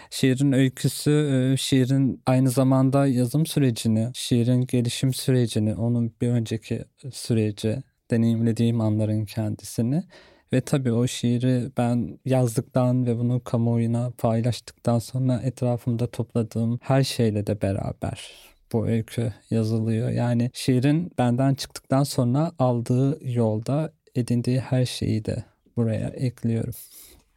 Şiirin 0.10 0.52
öyküsü 0.52 1.12
e, 1.12 1.58
şiirin 1.58 2.22
aynı 2.26 2.50
zamanda 2.50 3.08
yazım 3.08 3.46
sürecini, 3.46 4.10
şiirin 4.14 4.66
gelişim 4.66 5.14
sürecini, 5.14 5.76
onun 5.76 6.16
bir 6.22 6.28
önceki 6.28 6.86
süreci 7.12 7.84
deneyimlediğim 8.12 8.82
anların 8.82 9.26
kendisini 9.26 10.04
ve 10.56 10.62
tabii 10.62 10.92
o 10.92 11.08
şiiri 11.08 11.72
ben 11.78 12.20
yazdıktan 12.26 13.06
ve 13.06 13.18
bunu 13.18 13.44
kamuoyuna 13.44 14.12
paylaştıktan 14.18 15.00
sonra 15.00 15.42
etrafımda 15.44 16.08
topladığım 16.08 16.80
her 16.82 17.04
şeyle 17.04 17.48
de 17.48 17.62
beraber 17.62 18.32
bu 18.74 18.88
öykü 18.88 19.34
yazılıyor. 19.50 20.10
Yani 20.10 20.52
şiirin 20.54 21.12
benden 21.18 21.54
çıktıktan 21.54 22.04
sonra 22.04 22.52
aldığı 22.60 23.20
yolda 23.22 23.94
edindiği 24.16 24.60
her 24.60 24.86
şeyi 24.86 25.26
de 25.26 25.44
buraya 25.78 26.08
ekliyorum. 26.08 26.74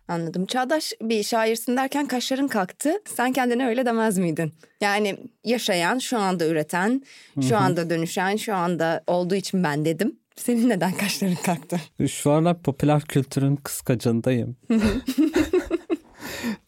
Anladım. 0.08 0.46
Çağdaş 0.46 0.92
bir 1.02 1.22
şairsin 1.22 1.76
derken 1.76 2.06
kaşların 2.06 2.48
kalktı. 2.48 2.92
Sen 3.16 3.32
kendine 3.32 3.66
öyle 3.66 3.86
demez 3.86 4.18
miydin? 4.18 4.52
Yani 4.80 5.16
yaşayan, 5.44 5.98
şu 5.98 6.18
anda 6.18 6.46
üreten, 6.46 7.02
şu 7.48 7.56
anda 7.56 7.90
dönüşen, 7.90 8.36
şu 8.36 8.54
anda 8.54 9.04
olduğu 9.06 9.34
için 9.34 9.64
ben 9.64 9.84
dedim. 9.84 10.18
Senin 10.38 10.68
neden 10.68 10.92
kaşların 10.92 11.36
kalktı? 11.36 11.80
Şu 12.08 12.30
aralar 12.30 12.62
popüler 12.62 13.02
kültürün 13.02 13.56
kıskacındayım. 13.56 14.56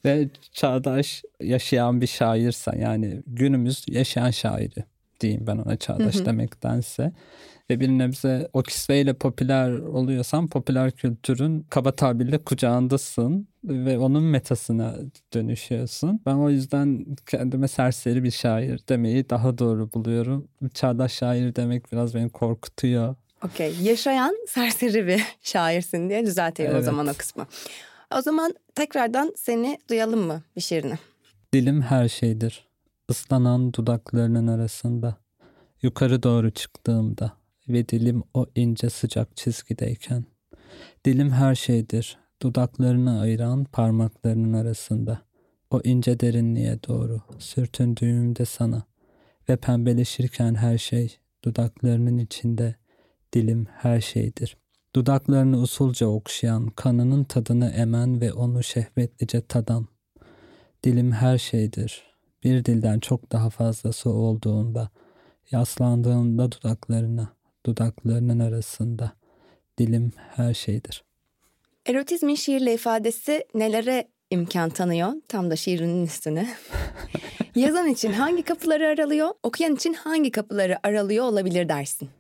Ve 0.05 0.29
çağdaş 0.53 1.23
yaşayan 1.41 2.01
bir 2.01 2.07
şairsen 2.07 2.79
yani 2.79 3.23
günümüz 3.27 3.85
yaşayan 3.89 4.31
şairi 4.31 4.85
diyeyim 5.21 5.47
ben 5.47 5.57
ona 5.57 5.77
çağdaş 5.77 6.27
demektense. 6.27 7.13
Ve 7.71 7.81
bir 7.81 7.89
nebze 7.89 8.49
o 8.53 8.63
kisveyle 8.63 9.15
popüler 9.15 9.73
oluyorsan 9.73 10.49
popüler 10.49 10.91
kültürün 10.91 11.67
kaba 11.71 11.93
tabirle 11.93 12.39
kucağındasın 12.39 13.49
ve 13.65 13.99
onun 13.99 14.23
metasına 14.23 14.95
dönüşüyorsun. 15.35 16.21
Ben 16.27 16.35
o 16.35 16.51
yüzden 16.51 17.07
kendime 17.27 17.69
serseri 17.69 18.25
bir 18.25 18.31
şair 18.31 18.81
demeyi 18.89 19.31
daha 19.31 19.59
doğru 19.59 19.93
buluyorum. 19.93 20.49
Çağdaş 20.75 21.13
şair 21.13 21.57
demek 21.57 21.93
biraz 21.93 22.15
beni 22.15 22.29
korkutuyor. 22.29 23.15
Okey. 23.45 23.77
Yaşayan 23.83 24.37
serseri 24.49 25.07
bir 25.07 25.23
şairsin 25.43 26.09
diye 26.09 26.27
düzelteyim 26.27 26.73
evet. 26.73 26.83
o 26.83 26.85
zaman 26.85 27.07
o 27.07 27.15
kısmı. 27.15 27.47
O 28.19 28.23
zaman 28.23 28.55
tekrardan 28.75 29.35
seni 29.37 29.79
duyalım 29.91 30.21
mı 30.21 30.43
bir 30.57 30.61
şiirini? 30.61 30.99
Dilim 31.53 31.83
her 31.83 32.09
şeydir. 32.09 32.67
Islanan 33.09 33.73
dudaklarının 33.73 34.47
arasında. 34.47 35.17
Yukarı 35.83 36.23
doğru 36.23 36.51
çıktığımda 36.51 37.33
ve 37.69 37.89
dilim 37.89 38.23
o 38.35 38.47
ince 38.55 38.91
sıcak 38.91 39.37
çizgideyken. 39.37 40.25
Dilim 41.05 41.31
her 41.31 41.55
şeydir. 41.55 42.19
Dudaklarını 42.43 43.21
ayıran 43.21 43.65
parmaklarının 43.65 44.53
arasında. 44.53 45.21
O 45.71 45.81
ince 45.85 46.21
derinliğe 46.21 46.79
doğru 46.89 47.21
sürtündüğümde 47.39 48.45
sana 48.45 48.83
ve 49.49 49.57
pembeleşirken 49.57 50.55
her 50.55 50.79
şey 50.79 51.19
dudaklarının 51.45 52.19
içinde 52.19 52.75
dilim 53.33 53.67
her 53.79 54.01
şeydir. 54.01 54.57
Dudaklarını 54.95 55.61
usulca 55.61 56.07
okşayan, 56.07 56.67
kanının 56.67 57.25
tadını 57.25 57.71
emen 57.71 58.21
ve 58.21 58.33
onu 58.33 58.63
şehvetlice 58.63 59.41
tadan. 59.41 59.87
Dilim 60.85 61.13
her 61.13 61.39
şeydir. 61.39 62.03
Bir 62.45 62.65
dilden 62.65 63.01
çok 63.01 63.33
daha 63.33 63.51
fazlası 63.51 64.11
olduğunda, 64.11 64.91
yaslandığında 65.51 66.53
dudaklarına, 66.53 67.29
dudaklarının 67.67 68.39
arasında. 68.39 69.13
Dilim 69.79 70.13
her 70.17 70.55
şeydir. 70.55 71.05
Erotizmin 71.87 72.35
şiirle 72.35 72.75
ifadesi 72.75 73.45
nelere 73.55 74.09
imkan 74.31 74.71
tanıyor? 74.71 75.13
Tam 75.29 75.51
da 75.51 75.57
şiirinin 75.57 76.07
üstüne. 76.07 76.49
Yazan 77.55 77.89
için 77.89 78.13
hangi 78.13 78.43
kapıları 78.43 78.87
aralıyor, 78.87 79.31
okuyan 79.43 79.75
için 79.75 79.95
hangi 79.95 80.31
kapıları 80.31 80.79
aralıyor 80.87 81.25
olabilir 81.25 81.69
dersin? 81.69 82.11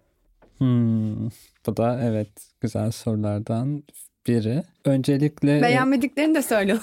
Hmm, 0.60 1.26
bu 1.66 1.76
da 1.76 2.00
evet 2.02 2.28
güzel 2.60 2.90
sorulardan 2.90 3.82
biri. 4.26 4.62
Öncelikle... 4.84 5.62
Beğenmediklerini 5.62 6.34
de 6.34 6.42
söyle 6.42 6.78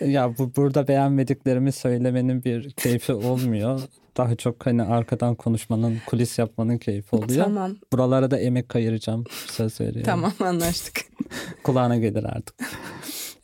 ya 0.00 0.38
bu 0.38 0.56
burada 0.56 0.88
beğenmediklerimi 0.88 1.72
söylemenin 1.72 2.44
bir 2.44 2.70
keyfi 2.70 3.12
olmuyor. 3.12 3.80
Daha 4.16 4.36
çok 4.36 4.66
hani 4.66 4.82
arkadan 4.82 5.34
konuşmanın, 5.34 5.98
kulis 6.06 6.38
yapmanın 6.38 6.78
keyfi 6.78 7.16
oluyor. 7.16 7.44
Tamam. 7.44 7.76
Buralara 7.92 8.30
da 8.30 8.38
emek 8.38 8.76
ayıracağım 8.76 9.24
söz 9.46 9.80
veriyorum. 9.80 10.02
Tamam 10.04 10.32
anlaştık. 10.40 11.00
Kulağına 11.62 11.96
gelir 11.96 12.24
artık. 12.24 12.54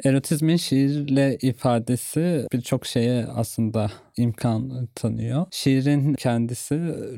Erotizmin 0.05 0.57
şiirle 0.57 1.39
ifadesi 1.43 2.47
birçok 2.53 2.87
şeye 2.87 3.27
aslında 3.27 3.91
imkan 4.17 4.89
tanıyor. 4.95 5.47
Şiirin 5.51 6.15
kendisi 6.15 6.75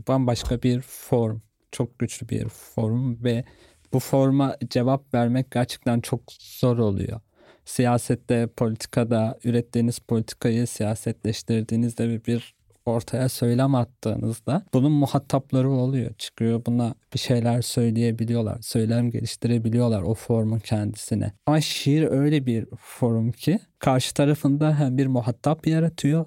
bambaşka 0.09 0.62
bir 0.62 0.81
form, 0.81 1.40
çok 1.73 1.99
güçlü 1.99 2.28
bir 2.28 2.49
form 2.49 3.25
ve 3.25 3.45
bu 3.93 4.00
forma 4.00 4.57
cevap 4.71 5.14
vermek 5.14 5.50
gerçekten 5.50 6.00
çok 6.00 6.21
zor 6.40 6.78
oluyor. 6.78 7.21
Siyasette, 7.64 8.47
politikada 8.47 9.38
ürettiğiniz 9.45 9.99
politikayı 9.99 10.66
siyasetleştirdiğinizde 10.66 12.25
bir 12.26 12.55
ortaya 12.88 13.28
söylem 13.28 13.75
attığınızda 13.75 14.62
bunun 14.75 14.93
muhatapları 14.93 15.71
oluyor. 15.71 16.14
Çıkıyor 16.14 16.62
buna 16.66 16.95
bir 17.14 17.19
şeyler 17.19 17.62
söyleyebiliyorlar. 17.62 18.59
Söylem 18.62 19.11
geliştirebiliyorlar 19.11 20.02
o 20.02 20.14
formun 20.14 20.59
kendisine. 20.59 21.33
Ama 21.47 21.61
şiir 21.61 22.02
öyle 22.02 22.47
bir 22.47 22.66
forum 22.78 23.33
ki 23.33 23.59
karşı 23.78 24.14
tarafında 24.14 24.78
hem 24.78 24.99
bir 24.99 25.07
muhatap 25.07 25.66
yaratıyor 25.66 26.26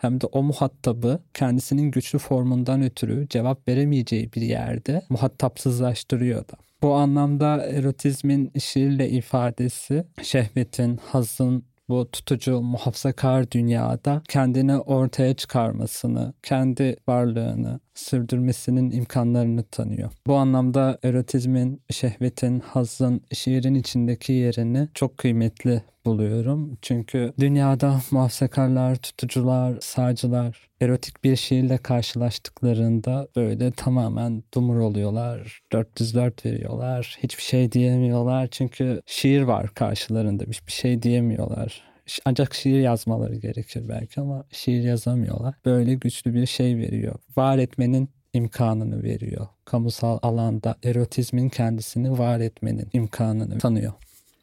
hem 0.00 0.20
de 0.20 0.26
o 0.26 0.42
muhatabı 0.42 1.20
kendisinin 1.34 1.90
güçlü 1.90 2.18
formundan 2.18 2.82
ötürü 2.82 3.28
cevap 3.28 3.68
veremeyeceği 3.68 4.32
bir 4.32 4.42
yerde 4.42 5.02
muhatapsızlaştırıyor 5.08 6.40
da. 6.48 6.56
Bu 6.82 6.94
anlamda 6.94 7.66
erotizmin 7.66 8.52
şiirle 8.58 9.10
ifadesi 9.10 10.04
şehvetin, 10.22 10.96
hazın, 10.96 11.64
bu 11.88 12.10
tutucu 12.10 12.60
muhafazakar 12.60 13.50
dünyada 13.50 14.22
kendini 14.28 14.78
ortaya 14.78 15.34
çıkarmasını, 15.36 16.34
kendi 16.42 16.96
varlığını 17.08 17.80
sürdürmesinin 17.98 18.90
imkanlarını 18.90 19.62
tanıyor. 19.62 20.10
Bu 20.26 20.34
anlamda 20.34 20.98
erotizmin, 21.02 21.82
şehvetin, 21.90 22.60
hazın, 22.60 23.20
şiirin 23.32 23.74
içindeki 23.74 24.32
yerini 24.32 24.88
çok 24.94 25.18
kıymetli 25.18 25.82
buluyorum. 26.04 26.78
Çünkü 26.82 27.32
dünyada 27.40 28.00
muhafazakarlar, 28.10 28.96
tutucular, 28.96 29.76
sağcılar 29.80 30.68
erotik 30.80 31.24
bir 31.24 31.36
şiirle 31.36 31.78
karşılaştıklarında 31.78 33.28
böyle 33.36 33.70
tamamen 33.70 34.42
dumur 34.54 34.78
oluyorlar. 34.78 35.60
404 35.72 36.46
veriyorlar. 36.46 37.18
Hiçbir 37.22 37.42
şey 37.42 37.72
diyemiyorlar. 37.72 38.48
Çünkü 38.50 39.02
şiir 39.06 39.42
var 39.42 39.74
karşılarında. 39.74 40.44
Hiçbir 40.48 40.72
şey 40.72 41.02
diyemiyorlar. 41.02 41.87
Ancak 42.24 42.54
şiir 42.54 42.80
yazmaları 42.80 43.36
gerekir 43.36 43.88
belki 43.88 44.20
ama 44.20 44.44
şiir 44.50 44.82
yazamıyorlar. 44.82 45.54
Böyle 45.64 45.94
güçlü 45.94 46.34
bir 46.34 46.46
şey 46.46 46.76
veriyor. 46.76 47.14
Var 47.36 47.58
etmenin 47.58 48.08
imkanını 48.32 49.02
veriyor. 49.02 49.46
Kamusal 49.64 50.18
alanda 50.22 50.76
erotizmin 50.84 51.48
kendisini 51.48 52.18
var 52.18 52.40
etmenin 52.40 52.88
imkanını 52.92 53.58
tanıyor. 53.58 53.92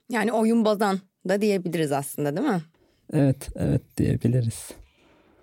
Yani 0.10 0.31
oyun 0.34 0.65
bozan 0.65 1.00
da 1.29 1.41
diyebiliriz 1.41 1.91
aslında 1.91 2.38
değil 2.38 2.48
mi? 2.48 2.62
Evet, 3.13 3.50
evet 3.55 3.81
diyebiliriz. 3.98 4.72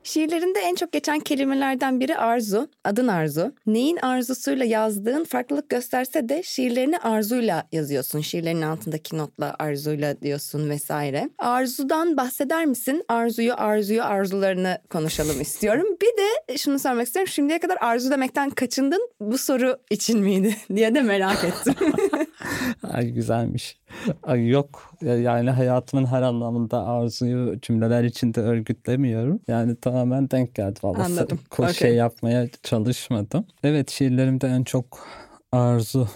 Şiirlerinde 0.05 0.59
en 0.59 0.75
çok 0.75 0.93
geçen 0.93 1.21
kelimelerden 1.21 2.01
biri 2.01 2.17
arzu, 2.17 2.69
adın 2.85 3.09
arzu. 3.09 3.55
Neyin 3.67 3.97
arzusuyla 3.97 4.65
yazdığın 4.65 5.25
farklılık 5.25 5.69
gösterse 5.69 6.29
de 6.29 6.43
şiirlerini 6.43 6.99
arzuyla 6.99 7.69
yazıyorsun. 7.73 8.21
Şiirlerin 8.21 8.63
altındaki 8.63 9.19
notla 9.19 9.57
arzuyla 9.59 10.21
diyorsun 10.23 10.71
vesaire. 10.71 11.31
Arzudan 11.39 12.17
bahseder 12.17 12.67
misin? 12.67 13.05
Arzuyu, 13.09 13.55
arzuyu, 13.57 14.03
arzularını 14.05 14.79
konuşalım 14.91 15.41
istiyorum. 15.41 15.87
Bir 16.03 16.07
de 16.07 16.59
şunu 16.59 16.79
sormak 16.79 17.07
istiyorum. 17.07 17.33
Şimdiye 17.33 17.59
kadar 17.59 17.79
arzu 17.81 18.11
demekten 18.11 18.51
kaçındın. 18.51 19.09
Bu 19.21 19.39
soru 19.39 19.77
için 19.91 20.21
miydi 20.21 20.57
diye 20.77 20.95
de 20.95 21.01
merak 21.03 21.45
ettim. 21.45 21.75
Ay 22.93 23.11
güzelmiş. 23.11 23.79
Ay 24.23 24.49
yok 24.49 24.95
yani 25.07 25.51
hayatımın 25.51 26.07
her 26.07 26.23
anlamında 26.23 26.87
arzuyu 26.87 27.61
cümleler 27.61 28.05
içinde 28.05 28.41
örgütlemiyorum. 28.41 29.41
Yani 29.49 29.77
tamamen 29.77 30.31
denk 30.31 30.55
geldi 30.55 30.79
vallahi. 30.83 31.03
Anladım. 31.03 31.39
Ko- 31.51 31.63
Okay. 31.63 31.75
Şey 31.75 31.95
yapmaya 31.95 32.49
çalışmadım. 32.63 33.45
Evet 33.65 33.91
şiirlerimde 33.91 34.47
en 34.49 34.65
çok 34.65 35.07
arzu 35.53 36.09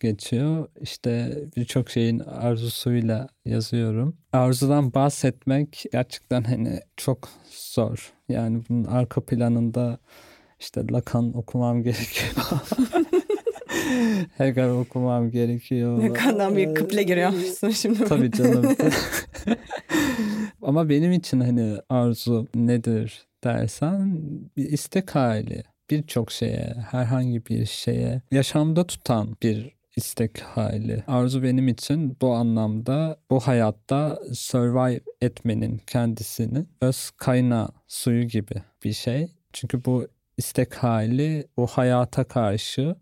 geçiyor. 0.00 0.68
İşte 0.80 1.38
birçok 1.56 1.90
şeyin 1.90 2.18
arzusuyla 2.18 3.28
yazıyorum. 3.44 4.16
Arzudan 4.32 4.94
bahsetmek 4.94 5.84
gerçekten 5.92 6.42
hani 6.44 6.80
çok 6.96 7.28
zor. 7.50 8.12
Yani 8.28 8.62
bunun 8.68 8.84
arka 8.84 9.20
planında 9.20 9.98
işte 10.60 10.80
Lacan 10.90 11.36
okumam 11.36 11.82
gerekiyor. 11.82 12.32
Hegel 14.36 14.70
okumam 14.70 15.30
gerekiyor. 15.30 16.02
Lacan'dan 16.02 16.56
bir 16.56 16.74
kıple 16.74 17.02
giriyormuşsun 17.02 17.70
şimdi. 17.70 18.04
Tabii 18.04 18.30
canım. 18.30 18.76
Ama 20.62 20.88
benim 20.88 21.12
için 21.12 21.40
hani 21.40 21.76
arzu 21.88 22.46
nedir 22.54 23.26
dersen 23.44 24.18
bir 24.56 24.64
istek 24.64 25.14
hali. 25.14 25.62
Birçok 25.90 26.32
şeye, 26.32 26.74
herhangi 26.90 27.46
bir 27.46 27.66
şeye 27.66 28.22
yaşamda 28.30 28.86
tutan 28.86 29.36
bir 29.42 29.76
istek 29.96 30.40
hali. 30.40 31.04
Arzu 31.06 31.42
benim 31.42 31.68
için 31.68 32.16
bu 32.20 32.34
anlamda 32.34 33.16
bu 33.30 33.40
hayatta 33.40 34.18
survive 34.34 35.00
etmenin 35.20 35.80
kendisini 35.86 36.64
öz 36.80 37.10
kaynağı 37.10 37.68
suyu 37.88 38.24
gibi 38.24 38.54
bir 38.84 38.92
şey. 38.92 39.28
Çünkü 39.52 39.84
bu 39.84 40.06
istek 40.36 40.74
hali 40.74 41.46
bu 41.56 41.66
hayata 41.66 42.24
karşı 42.24 42.96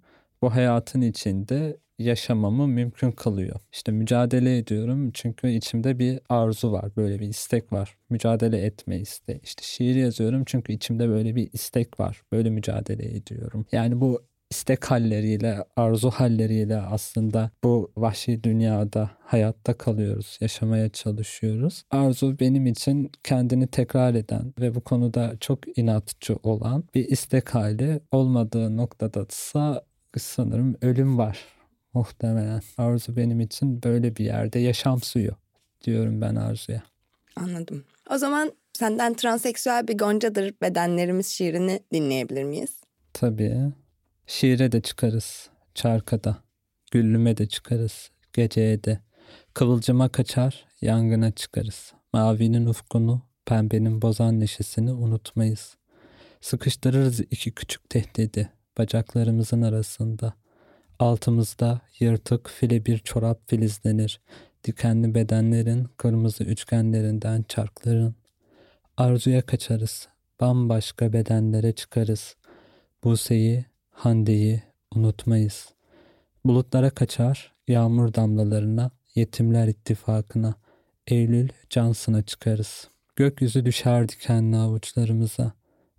bu 0.45 0.55
hayatın 0.55 1.01
içinde 1.01 1.77
yaşamamı 1.99 2.69
mümkün 2.69 3.11
kılıyor. 3.11 3.61
İşte 3.73 3.93
mücadele 3.93 4.59
ediyorum 4.59 5.11
çünkü 5.15 5.51
içimde 5.51 5.99
bir 5.99 6.21
arzu 6.29 6.73
var, 6.73 6.97
böyle 6.97 7.21
bir 7.21 7.29
istek 7.29 7.73
var. 7.73 7.97
Mücadele 8.11 8.59
etme 8.59 9.01
isteği. 9.01 9.41
İşte 9.43 9.63
şiir 9.65 9.95
yazıyorum 9.95 10.43
çünkü 10.47 10.73
içimde 10.73 11.09
böyle 11.09 11.37
bir 11.37 11.51
istek 11.53 12.01
var. 12.01 12.23
Böyle 12.33 12.51
mücadele 12.51 13.17
ediyorum. 13.17 13.67
Yani 13.73 14.01
bu 14.01 14.23
istek 14.51 14.85
halleriyle, 14.85 15.65
arzu 15.77 16.11
halleriyle 16.11 16.77
aslında 16.77 17.51
bu 17.65 17.93
vahşi 17.97 18.45
dünyada 18.45 19.11
hayatta 19.21 19.79
kalıyoruz, 19.79 20.39
yaşamaya 20.41 20.89
çalışıyoruz. 20.89 21.83
Arzu 21.91 22.39
benim 22.41 22.67
için 22.67 23.11
kendini 23.23 23.67
tekrar 23.67 24.15
eden 24.15 24.55
ve 24.61 24.75
bu 24.75 24.81
konuda 24.81 25.33
çok 25.41 25.79
inatçı 25.79 26.37
olan 26.43 26.85
bir 26.95 27.09
istek 27.09 27.55
hali 27.55 28.01
olmadığı 28.13 28.77
noktada 28.77 29.27
sanırım 30.21 30.77
ölüm 30.83 31.19
var 31.19 31.39
muhtemelen. 31.95 32.61
Arzu 32.79 33.17
benim 33.17 33.41
için 33.41 33.83
böyle 33.83 34.17
bir 34.17 34.25
yerde 34.25 34.59
yaşam 34.59 35.01
suyu 35.03 35.37
diyorum 35.85 36.21
ben 36.21 36.35
arzuya. 36.35 36.83
Anladım. 37.37 37.85
O 38.11 38.19
zaman 38.19 38.53
senden 38.73 39.15
transseksüel 39.15 39.89
bir 39.89 39.99
goncadır 39.99 40.55
bedenlerimiz 40.63 41.27
şiirini 41.27 41.81
dinleyebilir 41.93 42.45
miyiz? 42.45 42.81
Tabii. 43.13 43.73
Şiire 44.27 44.73
de 44.73 44.81
çıkarız. 44.81 45.49
Çarkada. 45.75 46.37
Güllüme 46.91 47.37
de 47.37 47.47
çıkarız. 47.47 48.11
Geceye 48.33 48.85
de. 48.85 49.01
Kıvılcıma 49.55 50.09
kaçar. 50.09 50.67
Yangına 50.81 51.31
çıkarız. 51.31 51.93
Mavinin 52.13 52.67
ufkunu, 52.67 53.23
pembenin 53.47 54.03
bozan 54.03 54.41
neşesini 54.41 54.93
unutmayız. 54.93 55.77
Sıkıştırırız 56.41 57.21
iki 57.21 57.53
küçük 57.55 57.91
tehdidi 57.91 58.51
bacaklarımızın 58.79 59.63
arasında. 59.63 60.35
Altımızda 60.99 61.81
yırtık 62.01 62.51
file 62.51 62.87
bir 62.87 62.99
çorap 62.99 63.41
filizlenir. 63.47 64.21
Dikenli 64.65 65.15
bedenlerin 65.15 65.89
kırmızı 65.97 66.45
üçgenlerinden 66.45 67.45
çarkların. 67.49 68.15
Arzuya 68.97 69.43
kaçarız. 69.43 70.09
Bambaşka 70.41 71.13
bedenlere 71.13 71.73
çıkarız. 71.73 72.37
Buse'yi, 73.05 73.65
Hande'yi 73.91 74.63
unutmayız. 74.95 75.69
Bulutlara 76.45 76.91
kaçar, 76.91 77.53
yağmur 77.69 78.15
damlalarına, 78.15 78.91
yetimler 79.15 79.69
ittifakına, 79.69 80.55
Eylül 81.07 81.49
cansına 81.71 82.23
çıkarız. 82.23 82.89
Gökyüzü 83.17 83.65
düşer 83.65 84.09
dikenli 84.09 84.57
avuçlarımıza. 84.57 85.53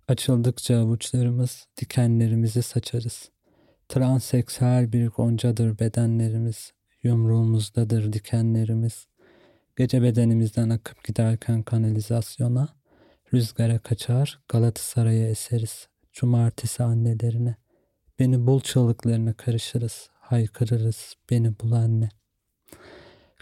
Açıldıkça 0.08 0.78
avuçlarımız 0.78 1.66
dikenlerimizi 1.76 2.62
saçarız. 2.62 3.30
Transseksüel 3.88 4.92
bir 4.92 5.08
goncadır 5.08 5.78
bedenlerimiz. 5.78 6.72
Yumruğumuzdadır 7.02 8.12
dikenlerimiz. 8.12 9.06
Gece 9.76 10.02
bedenimizden 10.02 10.70
akıp 10.70 11.04
giderken 11.04 11.62
kanalizasyona, 11.62 12.68
rüzgara 13.34 13.78
kaçar 13.78 14.40
Galatasaray'a 14.48 15.28
eseriz. 15.28 15.88
Cumartesi 16.12 16.82
annelerine. 16.82 17.56
Beni 18.18 18.46
bul 18.46 18.60
çığlıklarına 18.60 19.32
karışırız. 19.32 20.10
Haykırırız. 20.12 21.14
Beni 21.30 21.58
bul 21.60 21.72
anne. 21.72 22.08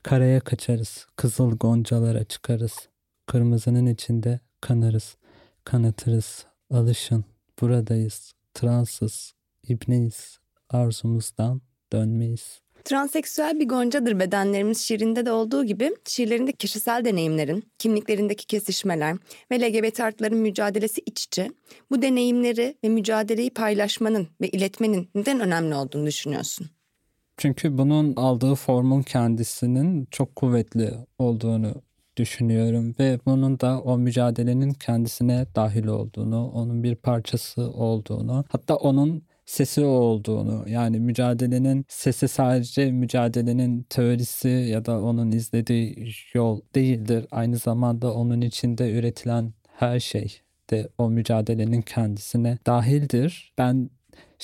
Karaya 0.03 0.41
kaçarız. 0.41 1.07
Kızıl 1.17 1.57
goncalara 1.57 2.25
çıkarız. 2.25 2.89
Kırmızının 3.27 3.87
içinde 3.87 4.41
kanarız. 4.61 5.17
Kanatırız. 5.65 6.47
Alışın. 6.71 7.25
Buradayız. 7.61 8.33
Transız. 8.55 9.33
İbneyiz. 9.69 10.39
Arzumuzdan 10.71 11.61
dönmeyiz. 11.93 12.61
Transseksüel 12.85 13.61
bir 13.61 13.69
goncadır 13.69 14.19
bedenlerimiz 14.19 14.81
şiirinde 14.81 15.27
de 15.27 15.33
olduğu 15.33 15.65
gibi 15.65 15.91
şiirlerinde 16.09 16.53
kişisel 16.53 17.05
deneyimlerin, 17.05 17.65
kimliklerindeki 17.79 18.47
kesişmeler 18.47 19.17
ve 19.51 19.61
LGBT 19.61 20.01
artıların 20.01 20.39
mücadelesi 20.39 21.01
iç 21.07 21.25
içe. 21.25 21.51
Bu 21.91 22.03
deneyimleri 22.03 22.77
ve 22.85 22.89
mücadeleyi 22.89 23.51
paylaşmanın 23.51 24.29
ve 24.41 24.49
iletmenin 24.49 25.09
neden 25.15 25.41
önemli 25.41 25.75
olduğunu 25.75 26.07
düşünüyorsun? 26.07 26.71
Çünkü 27.37 27.79
bunun 27.79 28.17
aldığı 28.17 28.55
formun 28.55 29.03
kendisinin 29.03 30.09
çok 30.11 30.37
kuvvetli 30.37 30.91
olduğunu 31.19 31.75
düşünüyorum 32.17 32.95
ve 33.01 33.19
bunun 33.27 33.61
da 33.61 33.81
o 33.81 33.99
mücadelenin 33.99 34.71
kendisine 34.71 35.47
dahil 35.57 35.87
olduğunu, 35.87 36.51
onun 36.51 36.83
bir 36.83 36.95
parçası 36.95 37.71
olduğunu, 37.71 38.45
hatta 38.49 38.77
onun 38.77 39.23
sesi 39.47 39.85
olduğunu 39.85 40.65
yani 40.69 41.01
mücadelenin 41.01 41.85
sesi 41.89 42.29
sadece 42.29 42.91
mücadelenin 42.91 43.83
teorisi 43.83 44.49
ya 44.49 44.85
da 44.85 45.03
onun 45.03 45.33
izlediği 45.33 46.13
yol 46.35 46.61
değildir. 46.75 47.27
Aynı 47.31 47.57
zamanda 47.57 48.15
onun 48.15 48.41
içinde 48.41 48.93
üretilen 48.93 49.53
her 49.77 50.01
şey 50.01 50.41
de 50.71 50.89
o 50.99 51.11
mücadelenin 51.11 51.83
kendisine 51.83 52.59
dahildir. 52.67 53.53
Ben 53.59 53.91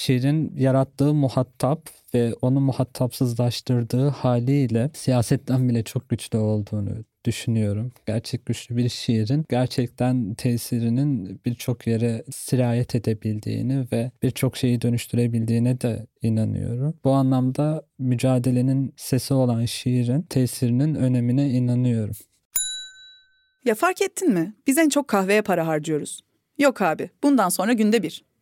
şiirin 0.00 0.52
yarattığı 0.56 1.14
muhatap 1.14 1.90
ve 2.14 2.34
onu 2.42 2.60
muhatapsızlaştırdığı 2.60 4.08
haliyle 4.08 4.90
siyasetten 4.94 5.68
bile 5.68 5.82
çok 5.82 6.08
güçlü 6.08 6.38
olduğunu 6.38 6.90
düşünüyorum. 7.24 7.92
Gerçek 8.06 8.46
güçlü 8.46 8.76
bir 8.76 8.88
şiirin 8.88 9.44
gerçekten 9.48 10.34
tesirinin 10.34 11.40
birçok 11.46 11.86
yere 11.86 12.24
sirayet 12.30 12.94
edebildiğini 12.94 13.86
ve 13.92 14.10
birçok 14.22 14.56
şeyi 14.56 14.80
dönüştürebildiğine 14.80 15.80
de 15.80 16.06
inanıyorum. 16.22 16.94
Bu 17.04 17.10
anlamda 17.10 17.82
mücadelenin 17.98 18.94
sesi 18.96 19.34
olan 19.34 19.64
şiirin 19.64 20.22
tesirinin 20.22 20.94
önemine 20.94 21.50
inanıyorum. 21.50 22.16
Ya 23.64 23.74
fark 23.74 24.02
ettin 24.02 24.32
mi? 24.32 24.54
Biz 24.66 24.78
en 24.78 24.88
çok 24.88 25.08
kahveye 25.08 25.42
para 25.42 25.66
harcıyoruz. 25.66 26.20
Yok 26.58 26.82
abi, 26.82 27.10
bundan 27.22 27.48
sonra 27.48 27.72
günde 27.72 28.02
bir. 28.02 28.29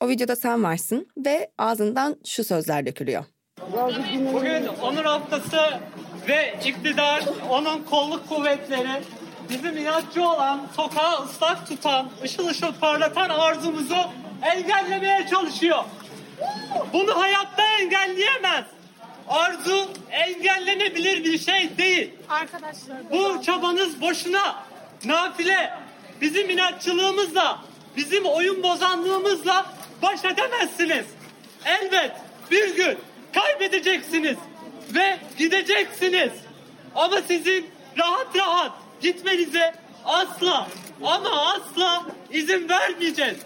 O 0.00 0.08
videoda 0.08 0.36
sen 0.36 0.62
varsın 0.64 1.08
ve 1.16 1.50
ağzından 1.58 2.16
şu 2.26 2.44
sözler 2.44 2.86
dökülüyor. 2.86 3.24
Bugün 4.32 4.66
onur 4.66 5.04
haftası 5.04 5.80
ve 6.28 6.54
iktidar, 6.64 7.24
onun 7.50 7.82
kolluk 7.82 8.28
kuvvetleri 8.28 9.02
bizim 9.50 9.76
inatçı 9.76 10.28
olan, 10.28 10.66
sokağı 10.76 11.24
ıslak 11.24 11.66
tutan, 11.68 12.10
ışıl 12.24 12.48
ışıl 12.48 12.72
parlatan 12.80 13.28
arzumuzu 13.28 13.96
engellemeye 14.42 15.26
çalışıyor. 15.30 15.84
Bunu 16.92 17.20
hayatta 17.20 17.62
engelleyemez. 17.80 18.64
Arzu 19.28 19.88
engellenebilir 20.10 21.24
bir 21.24 21.38
şey 21.38 21.78
değil. 21.78 22.10
Arkadaşlar. 22.28 23.10
Bu 23.10 23.42
çabanız 23.42 24.00
boşuna. 24.00 24.64
Nafile. 25.04 25.70
Bizim 26.20 26.50
inatçılığımızla, 26.50 27.58
bizim 27.96 28.24
oyun 28.24 28.62
bozanlığımızla 28.62 29.66
baş 30.02 30.24
edemezsiniz. 30.24 31.06
Elbet 31.64 32.12
bir 32.50 32.76
gün 32.76 32.98
kaybedeceksiniz 33.34 34.36
ve 34.94 35.18
gideceksiniz. 35.38 36.32
Ama 36.94 37.22
sizin 37.28 37.70
rahat 37.98 38.36
rahat 38.36 38.72
gitmenize 39.00 39.74
asla 40.04 40.68
ama 41.04 41.52
asla 41.52 42.06
izin 42.30 42.68
vermeyeceğiz. 42.68 43.36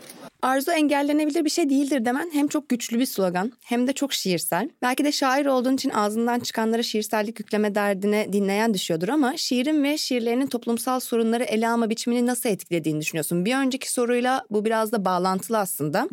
Arzu 0.43 0.71
engellenebilir 0.71 1.45
bir 1.45 1.51
şey 1.51 1.71
değildir 1.71 2.05
demen 2.05 2.31
hem 2.33 2.49
çok 2.49 2.69
güçlü 2.69 2.99
bir 2.99 3.07
slogan 3.07 3.53
hem 3.65 3.87
de 3.87 3.93
çok 3.93 4.13
şiirsel. 4.13 4.71
Belki 4.83 5.05
de 5.05 5.13
şair 5.13 5.47
olduğun 5.47 5.75
için 5.75 5.91
ağzından 5.91 6.41
çıkanlara 6.41 6.83
şiirsellik 6.83 7.41
yükleme 7.41 7.75
derdine 7.75 8.33
dinleyen 8.33 8.75
düşüyordur 8.75 9.09
ama 9.09 9.37
şiirin 9.37 9.85
ve 9.85 9.99
şiirlerinin 9.99 10.47
toplumsal 10.47 11.01
sorunları 11.01 11.45
ele 11.45 11.69
alma 11.69 11.91
biçimini 11.91 12.27
nasıl 12.27 12.49
etkilediğini 12.49 13.01
düşünüyorsun? 13.01 13.45
Bir 13.45 13.57
önceki 13.57 13.93
soruyla 13.93 14.45
bu 14.51 14.65
biraz 14.65 14.93
da 14.93 15.05
bağlantılı 15.05 15.59
aslında. 15.59 16.09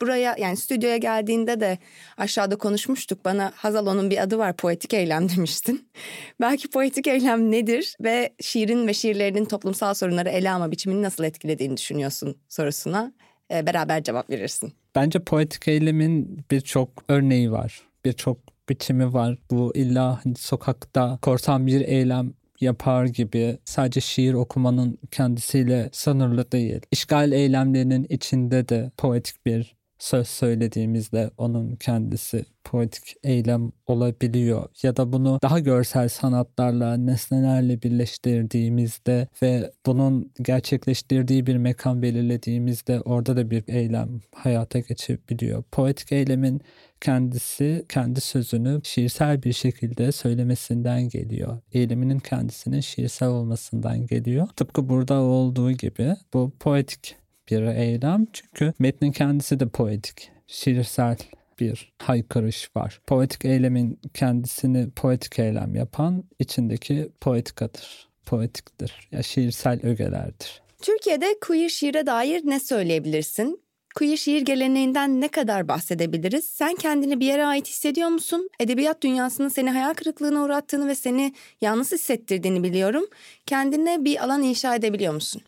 Buraya 0.00 0.36
yani 0.38 0.56
stüdyoya 0.56 0.96
geldiğinde 0.96 1.60
de 1.60 1.78
aşağıda 2.16 2.56
konuşmuştuk. 2.56 3.24
Bana 3.24 3.52
Hazalo'nun 3.56 4.10
bir 4.10 4.22
adı 4.22 4.38
var 4.38 4.56
poetik 4.56 4.94
eylem 4.94 5.28
demiştin. 5.28 5.88
Belki 6.40 6.70
poetik 6.70 7.06
eylem 7.06 7.50
nedir 7.50 7.96
ve 8.00 8.34
şiirin 8.40 8.86
ve 8.86 8.94
şiirlerinin 8.94 9.44
toplumsal 9.44 9.94
sorunları 9.94 10.28
ele 10.28 10.50
alma 10.50 10.70
biçimini 10.70 11.02
nasıl 11.02 11.24
etkilediğini 11.24 11.76
düşünüyorsun 11.76 12.36
sorusuna 12.48 13.12
beraber 13.50 14.02
cevap 14.02 14.30
verirsin. 14.30 14.72
Bence 14.94 15.18
poetik 15.18 15.68
eylemin 15.68 16.44
birçok 16.50 16.88
örneği 17.08 17.52
var. 17.52 17.82
Birçok 18.04 18.38
biçimi 18.68 19.12
var. 19.12 19.38
Bu 19.50 19.72
illa 19.74 20.20
hani 20.24 20.34
sokakta 20.34 21.18
korsan 21.22 21.66
bir 21.66 21.80
eylem 21.80 22.32
yapar 22.60 23.06
gibi 23.06 23.58
sadece 23.64 24.00
şiir 24.00 24.34
okumanın 24.34 24.98
kendisiyle 25.10 25.88
sınırlı 25.92 26.52
değil. 26.52 26.80
İşgal 26.90 27.32
eylemlerinin 27.32 28.06
içinde 28.08 28.68
de 28.68 28.90
poetik 28.98 29.46
bir 29.46 29.76
söz 29.98 30.28
söylediğimizde 30.28 31.30
onun 31.38 31.76
kendisi 31.76 32.44
poetik 32.64 33.16
eylem 33.22 33.72
olabiliyor 33.86 34.68
ya 34.82 34.96
da 34.96 35.12
bunu 35.12 35.38
daha 35.42 35.58
görsel 35.58 36.08
sanatlarla, 36.08 36.96
nesnelerle 36.96 37.82
birleştirdiğimizde 37.82 39.28
ve 39.42 39.72
bunun 39.86 40.32
gerçekleştirdiği 40.42 41.46
bir 41.46 41.56
mekan 41.56 42.02
belirlediğimizde 42.02 43.00
orada 43.00 43.36
da 43.36 43.50
bir 43.50 43.64
eylem 43.68 44.20
hayata 44.34 44.78
geçebiliyor. 44.78 45.62
Poetik 45.62 46.12
eylemin 46.12 46.60
kendisi 47.00 47.84
kendi 47.88 48.20
sözünü 48.20 48.80
şiirsel 48.84 49.42
bir 49.42 49.52
şekilde 49.52 50.12
söylemesinden 50.12 51.08
geliyor. 51.08 51.60
Eyleminin 51.72 52.18
kendisinin 52.18 52.80
şiirsel 52.80 53.28
olmasından 53.28 54.06
geliyor. 54.06 54.48
Tıpkı 54.56 54.88
burada 54.88 55.20
olduğu 55.20 55.72
gibi 55.72 56.16
bu 56.34 56.52
poetik 56.60 57.16
bir 57.50 57.62
eylem 57.62 58.26
çünkü 58.32 58.72
metnin 58.78 59.12
kendisi 59.12 59.60
de 59.60 59.68
poetik, 59.68 60.30
şiirsel 60.46 61.16
bir 61.60 61.92
haykırış 61.98 62.76
var. 62.76 63.00
Poetik 63.06 63.44
eylemin 63.44 64.00
kendisini 64.14 64.90
poetik 64.90 65.38
eylem 65.38 65.74
yapan 65.74 66.24
içindeki 66.38 67.08
poetikadır, 67.20 68.08
poetiktir. 68.26 69.08
Ya 69.12 69.22
şiirsel 69.22 69.80
ögelerdir. 69.82 70.62
Türkiye'de 70.82 71.34
queer 71.40 71.68
şiire 71.68 72.06
dair 72.06 72.40
ne 72.44 72.60
söyleyebilirsin? 72.60 73.64
Queer 73.94 74.16
şiir 74.16 74.40
geleneğinden 74.40 75.20
ne 75.20 75.28
kadar 75.28 75.68
bahsedebiliriz? 75.68 76.44
Sen 76.44 76.74
kendini 76.74 77.20
bir 77.20 77.26
yere 77.26 77.46
ait 77.46 77.68
hissediyor 77.68 78.08
musun? 78.08 78.48
Edebiyat 78.60 79.02
dünyasının 79.02 79.48
seni 79.48 79.70
hayal 79.70 79.94
kırıklığına 79.94 80.44
uğrattığını 80.44 80.88
ve 80.88 80.94
seni 80.94 81.34
yalnız 81.60 81.92
hissettirdiğini 81.92 82.62
biliyorum. 82.62 83.04
Kendine 83.46 84.04
bir 84.04 84.24
alan 84.24 84.42
inşa 84.42 84.74
edebiliyor 84.74 85.14
musun? 85.14 85.42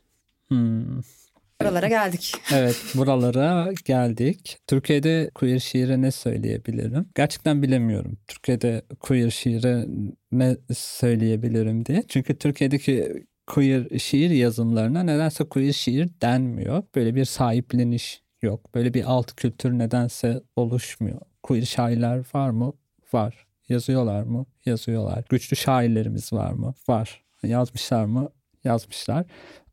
Hmm. 0.49 1.01
Buralara 1.61 1.89
geldik. 1.89 2.33
Evet 2.55 2.77
buralara 2.95 3.73
geldik. 3.85 4.59
Türkiye'de 4.67 5.31
queer 5.35 5.59
şiire 5.59 6.03
ne 6.03 6.11
söyleyebilirim? 6.11 7.09
Gerçekten 7.15 7.63
bilemiyorum. 7.63 8.19
Türkiye'de 8.29 8.83
queer 9.01 9.31
şiire 9.31 9.87
ne 10.33 10.57
söyleyebilirim 10.75 11.87
diye. 11.87 12.03
Çünkü 12.09 12.39
Türkiye'deki 12.39 13.25
queer 13.47 13.99
şiir 13.99 14.31
yazımlarına 14.31 15.03
nedense 15.03 15.45
queer 15.45 15.73
şiir 15.73 16.09
denmiyor. 16.23 16.83
Böyle 16.95 17.15
bir 17.15 17.25
sahipleniş 17.25 18.23
yok. 18.43 18.75
Böyle 18.75 18.95
bir 18.95 19.05
alt 19.05 19.33
kültür 19.37 19.79
nedense 19.79 20.41
oluşmuyor. 20.57 21.21
Queer 21.43 21.63
şairler 21.63 22.23
var 22.35 22.51
mı? 22.51 22.73
Var. 23.13 23.47
Yazıyorlar 23.69 24.23
mı? 24.23 24.47
Yazıyorlar. 24.67 25.25
Güçlü 25.29 25.57
şairlerimiz 25.57 26.33
var 26.33 26.53
mı? 26.53 26.75
Var. 26.89 27.25
Yazmışlar 27.43 28.05
mı? 28.05 28.29
Yazmışlar. 28.65 29.27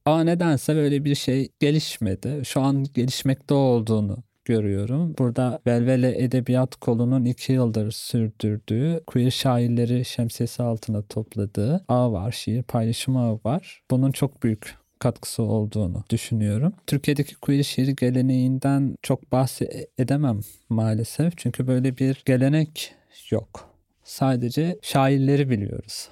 Ama 0.06 0.24
nedense 0.24 0.76
böyle 0.76 1.06
bir 1.06 1.16
şey 1.16 1.50
gelişmedi. 1.60 2.42
Şu 2.46 2.62
an 2.62 2.86
gelişmekte 2.94 3.54
olduğunu 3.54 4.18
görüyorum. 4.46 5.16
Burada 5.18 5.60
Velvele 5.68 6.24
Edebiyat 6.24 6.76
Kolu'nun 6.76 7.26
iki 7.26 7.54
yıldır 7.54 7.92
sürdürdüğü 7.92 9.04
queer 9.08 9.32
şairleri 9.32 10.06
şemsiyesi 10.06 10.64
altına 10.64 11.02
topladığı 11.02 11.86
ağ 11.88 12.12
var, 12.12 12.32
şiir 12.32 12.64
paylaşımı 12.64 13.20
ağı 13.20 13.40
var. 13.46 13.82
Bunun 13.92 14.12
çok 14.12 14.44
büyük 14.44 14.76
katkısı 15.00 15.44
olduğunu 15.44 16.04
düşünüyorum. 16.10 16.74
Türkiye'deki 16.88 17.36
queer 17.36 17.64
şiir 17.64 17.88
geleneğinden 17.88 18.96
çok 19.02 19.32
bahsedemem 19.32 20.40
maalesef. 20.70 21.38
Çünkü 21.38 21.68
böyle 21.68 21.98
bir 21.98 22.24
gelenek 22.26 22.96
yok. 23.30 23.73
Sadece 24.04 24.78
şairleri 24.82 25.50
biliyoruz. 25.50 26.10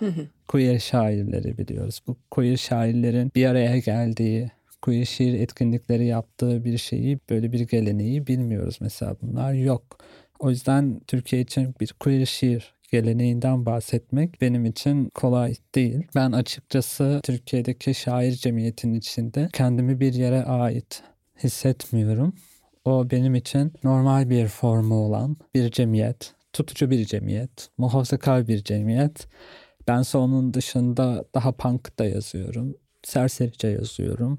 queer 0.47 0.79
şairleri 0.79 1.57
biliyoruz. 1.57 2.01
Bu 2.07 2.17
queer 2.31 2.57
şairlerin 2.57 3.31
bir 3.35 3.45
araya 3.45 3.77
geldiği, 3.77 4.51
queer 4.81 5.05
şiir 5.05 5.33
etkinlikleri 5.33 6.05
yaptığı 6.05 6.65
bir 6.65 6.77
şeyi, 6.77 7.19
böyle 7.29 7.51
bir 7.51 7.59
geleneği 7.59 8.27
bilmiyoruz 8.27 8.77
mesela 8.81 9.15
bunlar 9.21 9.53
yok. 9.53 9.83
O 10.39 10.49
yüzden 10.49 11.01
Türkiye 11.07 11.41
için 11.41 11.75
bir 11.81 11.93
queer 11.99 12.25
şiir 12.25 12.73
geleneğinden 12.91 13.65
bahsetmek 13.65 14.41
benim 14.41 14.65
için 14.65 15.09
kolay 15.09 15.55
değil. 15.75 16.07
Ben 16.15 16.31
açıkçası 16.31 17.19
Türkiye'deki 17.23 17.93
şair 17.93 18.31
cemiyetinin 18.31 18.93
içinde 18.93 19.49
kendimi 19.53 19.99
bir 19.99 20.13
yere 20.13 20.43
ait 20.43 21.03
hissetmiyorum. 21.43 22.33
O 22.85 23.11
benim 23.11 23.35
için 23.35 23.73
normal 23.83 24.29
bir 24.29 24.47
formu 24.47 24.95
olan 24.95 25.37
bir 25.55 25.71
cemiyet, 25.71 26.33
tutucu 26.53 26.89
bir 26.89 27.05
cemiyet, 27.05 27.69
muhafazakar 27.77 28.47
bir 28.47 28.63
cemiyet. 28.63 29.27
Ben 29.87 30.03
onun 30.17 30.53
dışında 30.53 31.25
daha 31.35 31.51
punk 31.51 31.99
da 31.99 32.05
yazıyorum. 32.05 32.75
Serserice 33.03 33.67
yazıyorum. 33.67 34.37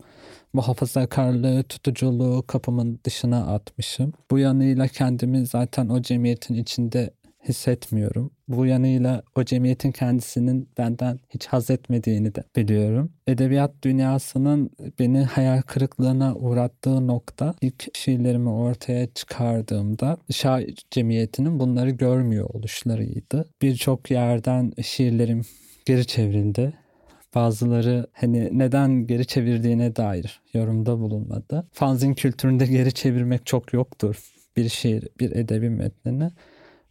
Muhafazakarlığı, 0.52 1.62
tutuculuğu 1.62 2.46
kapımın 2.46 3.00
dışına 3.04 3.46
atmışım. 3.46 4.12
Bu 4.30 4.38
yanıyla 4.38 4.88
kendimi 4.88 5.46
zaten 5.46 5.88
o 5.88 6.02
cemiyetin 6.02 6.54
içinde 6.54 7.10
hissetmiyorum. 7.48 8.30
Bu 8.48 8.66
yanıyla 8.66 9.22
o 9.36 9.44
cemiyetin 9.44 9.92
kendisinin 9.92 10.68
benden 10.78 11.18
hiç 11.30 11.46
haz 11.46 11.70
etmediğini 11.70 12.34
de 12.34 12.44
biliyorum. 12.56 13.12
Edebiyat 13.26 13.72
dünyasının 13.82 14.70
beni 14.98 15.24
hayal 15.24 15.62
kırıklığına 15.62 16.34
uğrattığı 16.34 17.06
nokta 17.06 17.54
ilk 17.60 17.96
şiirlerimi 17.96 18.50
ortaya 18.50 19.06
çıkardığımda 19.06 20.16
şair 20.30 20.74
cemiyetinin 20.90 21.58
bunları 21.58 21.90
görmüyor 21.90 22.50
oluşlarıydı. 22.52 23.48
Birçok 23.62 24.10
yerden 24.10 24.72
şiirlerim 24.82 25.42
geri 25.84 26.06
çevrildi. 26.06 26.72
Bazıları 27.34 28.06
hani 28.12 28.58
neden 28.58 29.06
geri 29.06 29.26
çevirdiğine 29.26 29.96
dair 29.96 30.40
yorumda 30.54 30.98
bulunmadı. 30.98 31.66
Fanzin 31.72 32.14
kültüründe 32.14 32.66
geri 32.66 32.92
çevirmek 32.92 33.46
çok 33.46 33.72
yoktur 33.72 34.32
bir 34.56 34.68
şiir, 34.68 35.08
bir 35.20 35.30
edebi 35.30 35.70
metnini. 35.70 36.30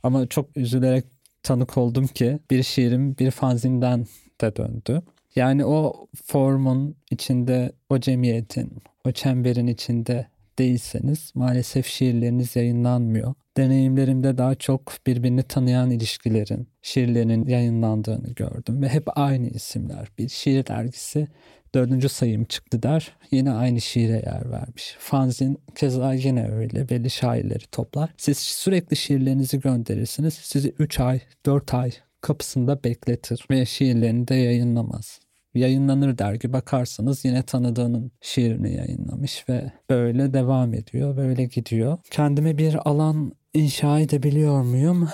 Ama 0.03 0.27
çok 0.27 0.57
üzülerek 0.57 1.05
tanık 1.43 1.77
oldum 1.77 2.07
ki 2.07 2.39
bir 2.51 2.63
şiirim 2.63 3.17
bir 3.17 3.31
fanzinden 3.31 4.05
de 4.41 4.55
döndü. 4.55 5.01
Yani 5.35 5.65
o 5.65 6.07
formun 6.25 6.95
içinde, 7.11 7.71
o 7.89 7.99
cemiyetin, 7.99 8.77
o 9.05 9.11
çemberin 9.11 9.67
içinde 9.67 10.27
değilseniz 10.59 11.31
maalesef 11.35 11.87
şiirleriniz 11.87 12.55
yayınlanmıyor. 12.55 13.33
Deneyimlerimde 13.57 14.37
daha 14.37 14.55
çok 14.55 14.93
birbirini 15.07 15.43
tanıyan 15.43 15.91
ilişkilerin, 15.91 16.69
şiirlerin 16.81 17.47
yayınlandığını 17.47 18.29
gördüm 18.29 18.81
ve 18.81 18.89
hep 18.89 19.17
aynı 19.17 19.47
isimler. 19.47 20.07
Bir 20.17 20.29
şiir 20.29 20.65
dergisi 20.65 21.27
dördüncü 21.75 22.09
sayım 22.09 22.45
çıktı 22.45 22.83
der. 22.83 23.17
Yine 23.31 23.51
aynı 23.51 23.81
şiire 23.81 24.23
yer 24.25 24.51
vermiş. 24.51 24.95
Fanzin 24.99 25.61
keza 25.75 26.13
yine 26.13 26.51
öyle. 26.51 26.89
Belli 26.89 27.09
şairleri 27.09 27.67
toplar. 27.71 28.13
Siz 28.17 28.37
sürekli 28.37 28.95
şiirlerinizi 28.95 29.59
gönderirsiniz. 29.59 30.33
Sizi 30.33 30.69
3 30.69 30.99
ay, 30.99 31.21
4 31.45 31.73
ay 31.73 31.91
kapısında 32.21 32.83
bekletir 32.83 33.45
ve 33.51 33.65
şiirlerini 33.65 34.27
de 34.27 34.35
yayınlamaz. 34.35 35.19
Yayınlanır 35.53 36.17
dergi 36.17 36.53
bakarsanız 36.53 37.25
yine 37.25 37.43
tanıdığının 37.43 38.11
şiirini 38.21 38.73
yayınlamış 38.75 39.49
ve 39.49 39.71
böyle 39.89 40.33
devam 40.33 40.73
ediyor, 40.73 41.17
böyle 41.17 41.45
gidiyor. 41.45 41.97
Kendime 42.11 42.57
bir 42.57 42.89
alan 42.89 43.33
inşa 43.53 43.99
edebiliyor 43.99 44.63
muyum? 44.63 45.09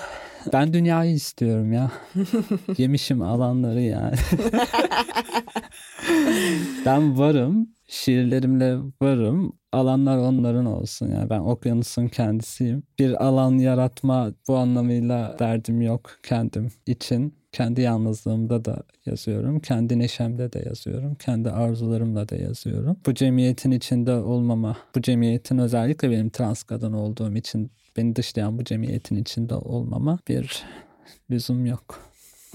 Ben 0.54 0.74
dünyayı 0.74 1.14
istiyorum 1.14 1.74
ya. 1.74 1.92
Yemişim 2.78 3.22
alanları 3.22 3.82
yani. 3.82 4.16
ben 6.86 7.18
varım. 7.20 7.70
Şiirlerimle 7.88 8.78
varım. 9.02 9.54
Alanlar 9.72 10.18
onların 10.18 10.66
olsun. 10.66 11.12
Yani 11.12 11.30
ben 11.30 11.40
okyanusun 11.40 12.08
kendisiyim. 12.08 12.84
Bir 13.00 13.26
alan 13.26 13.58
yaratma 13.58 14.32
bu 14.48 14.58
anlamıyla 14.58 15.36
derdim 15.40 15.82
yok 15.82 16.12
kendim 16.24 16.72
için. 16.86 17.38
Kendi 17.52 17.82
yalnızlığımda 17.82 18.66
da 18.66 18.84
yazıyorum. 19.06 19.60
Kendi 19.60 20.00
neşemde 20.00 20.54
de 20.54 20.64
yazıyorum. 20.66 21.16
Kendi 21.16 21.52
arzularımla 21.52 22.30
da 22.30 22.36
yazıyorum. 22.36 22.98
Bu 23.06 23.14
cemiyetin 23.14 23.72
içinde 23.72 24.14
olmama, 24.14 24.78
bu 24.96 25.02
cemiyetin 25.02 25.58
özellikle 25.58 26.12
benim 26.12 26.30
trans 26.30 26.64
kadın 26.64 26.94
olduğum 26.94 27.36
için 27.36 27.72
beni 27.98 28.16
dışlayan 28.16 28.58
bu 28.58 28.64
cemiyetin 28.64 29.16
içinde 29.16 29.56
olmama 29.56 30.20
bir 30.28 30.64
lüzum 31.32 31.66
yok. 31.66 32.00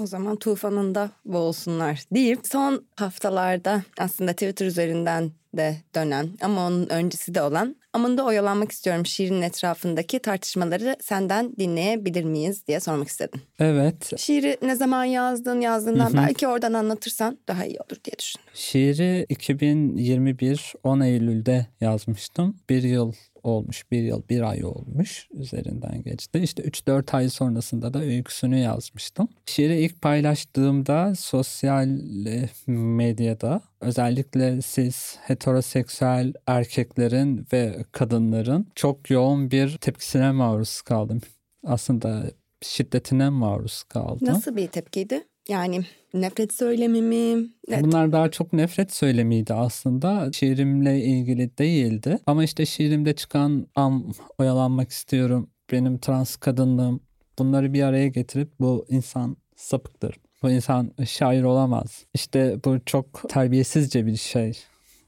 O 0.00 0.06
zaman 0.06 0.36
tufanında 0.36 1.10
boğulsunlar 1.24 2.02
deyip 2.14 2.46
son 2.46 2.86
haftalarda 2.96 3.82
aslında 3.98 4.32
Twitter 4.32 4.66
üzerinden 4.66 5.32
de 5.56 5.76
dönen 5.94 6.28
ama 6.40 6.66
onun 6.66 6.88
öncesi 6.88 7.34
de 7.34 7.42
olan 7.42 7.76
Amında 7.94 8.24
oyalanmak 8.24 8.72
istiyorum 8.72 9.06
şiirin 9.06 9.42
etrafındaki 9.42 10.18
tartışmaları 10.18 10.96
senden 11.00 11.56
dinleyebilir 11.56 12.24
miyiz 12.24 12.66
diye 12.66 12.80
sormak 12.80 13.08
istedim. 13.08 13.40
Evet. 13.58 14.20
Şiiri 14.20 14.58
ne 14.62 14.76
zaman 14.76 15.04
yazdın 15.04 15.60
yazdığından 15.60 16.06
Hı-hı. 16.06 16.16
belki 16.16 16.48
oradan 16.48 16.72
anlatırsan 16.72 17.38
daha 17.48 17.64
iyi 17.64 17.78
olur 17.80 18.00
diye 18.04 18.18
düşündüm. 18.18 18.46
Şiiri 18.54 19.26
2021 19.28 20.72
10 20.84 21.00
Eylül'de 21.00 21.66
yazmıştım. 21.80 22.56
Bir 22.68 22.82
yıl 22.82 23.12
olmuş. 23.42 23.90
Bir 23.90 24.02
yıl, 24.02 24.22
bir 24.30 24.40
ay 24.42 24.64
olmuş. 24.64 25.28
Üzerinden 25.34 26.02
geçti. 26.02 26.38
İşte 26.38 26.62
3-4 26.62 27.16
ay 27.16 27.28
sonrasında 27.28 27.94
da 27.94 28.02
öyküsünü 28.02 28.58
yazmıştım. 28.58 29.28
Şiiri 29.46 29.80
ilk 29.80 30.02
paylaştığımda 30.02 31.14
sosyal 31.14 31.88
e, 32.26 32.48
medyada 32.66 33.60
özellikle 33.82 34.62
siz 34.62 35.16
heteroseksüel 35.22 36.32
erkeklerin 36.46 37.46
ve 37.52 37.84
kadınların 37.92 38.66
çok 38.74 39.10
yoğun 39.10 39.50
bir 39.50 39.76
tepkisine 39.76 40.32
maruz 40.32 40.82
kaldım. 40.82 41.20
Aslında 41.66 42.24
şiddetine 42.60 43.28
maruz 43.28 43.82
kaldım. 43.82 44.28
Nasıl 44.28 44.56
bir 44.56 44.66
tepkiydi? 44.66 45.24
Yani 45.48 45.84
nefret 46.14 46.52
söylemi 46.52 47.02
mi? 47.02 47.48
Evet. 47.68 47.82
Bunlar 47.82 48.12
daha 48.12 48.30
çok 48.30 48.52
nefret 48.52 48.92
söylemiydi 48.92 49.54
aslında. 49.54 50.32
Şiirimle 50.32 51.00
ilgili 51.00 51.58
değildi. 51.58 52.18
Ama 52.26 52.44
işte 52.44 52.66
şiirimde 52.66 53.14
çıkan 53.14 53.66
am 53.74 54.12
oyalanmak 54.38 54.90
istiyorum. 54.90 55.50
Benim 55.72 55.98
trans 55.98 56.36
kadınlığım. 56.36 57.00
Bunları 57.38 57.72
bir 57.72 57.82
araya 57.82 58.08
getirip 58.08 58.60
bu 58.60 58.86
insan 58.88 59.36
sapıktır. 59.56 60.16
Bu 60.42 60.50
insan 60.50 60.92
şair 61.06 61.42
olamaz. 61.42 62.04
İşte 62.14 62.56
bu 62.64 62.78
çok 62.86 63.28
terbiyesizce 63.28 64.06
bir 64.06 64.16
şey 64.16 64.58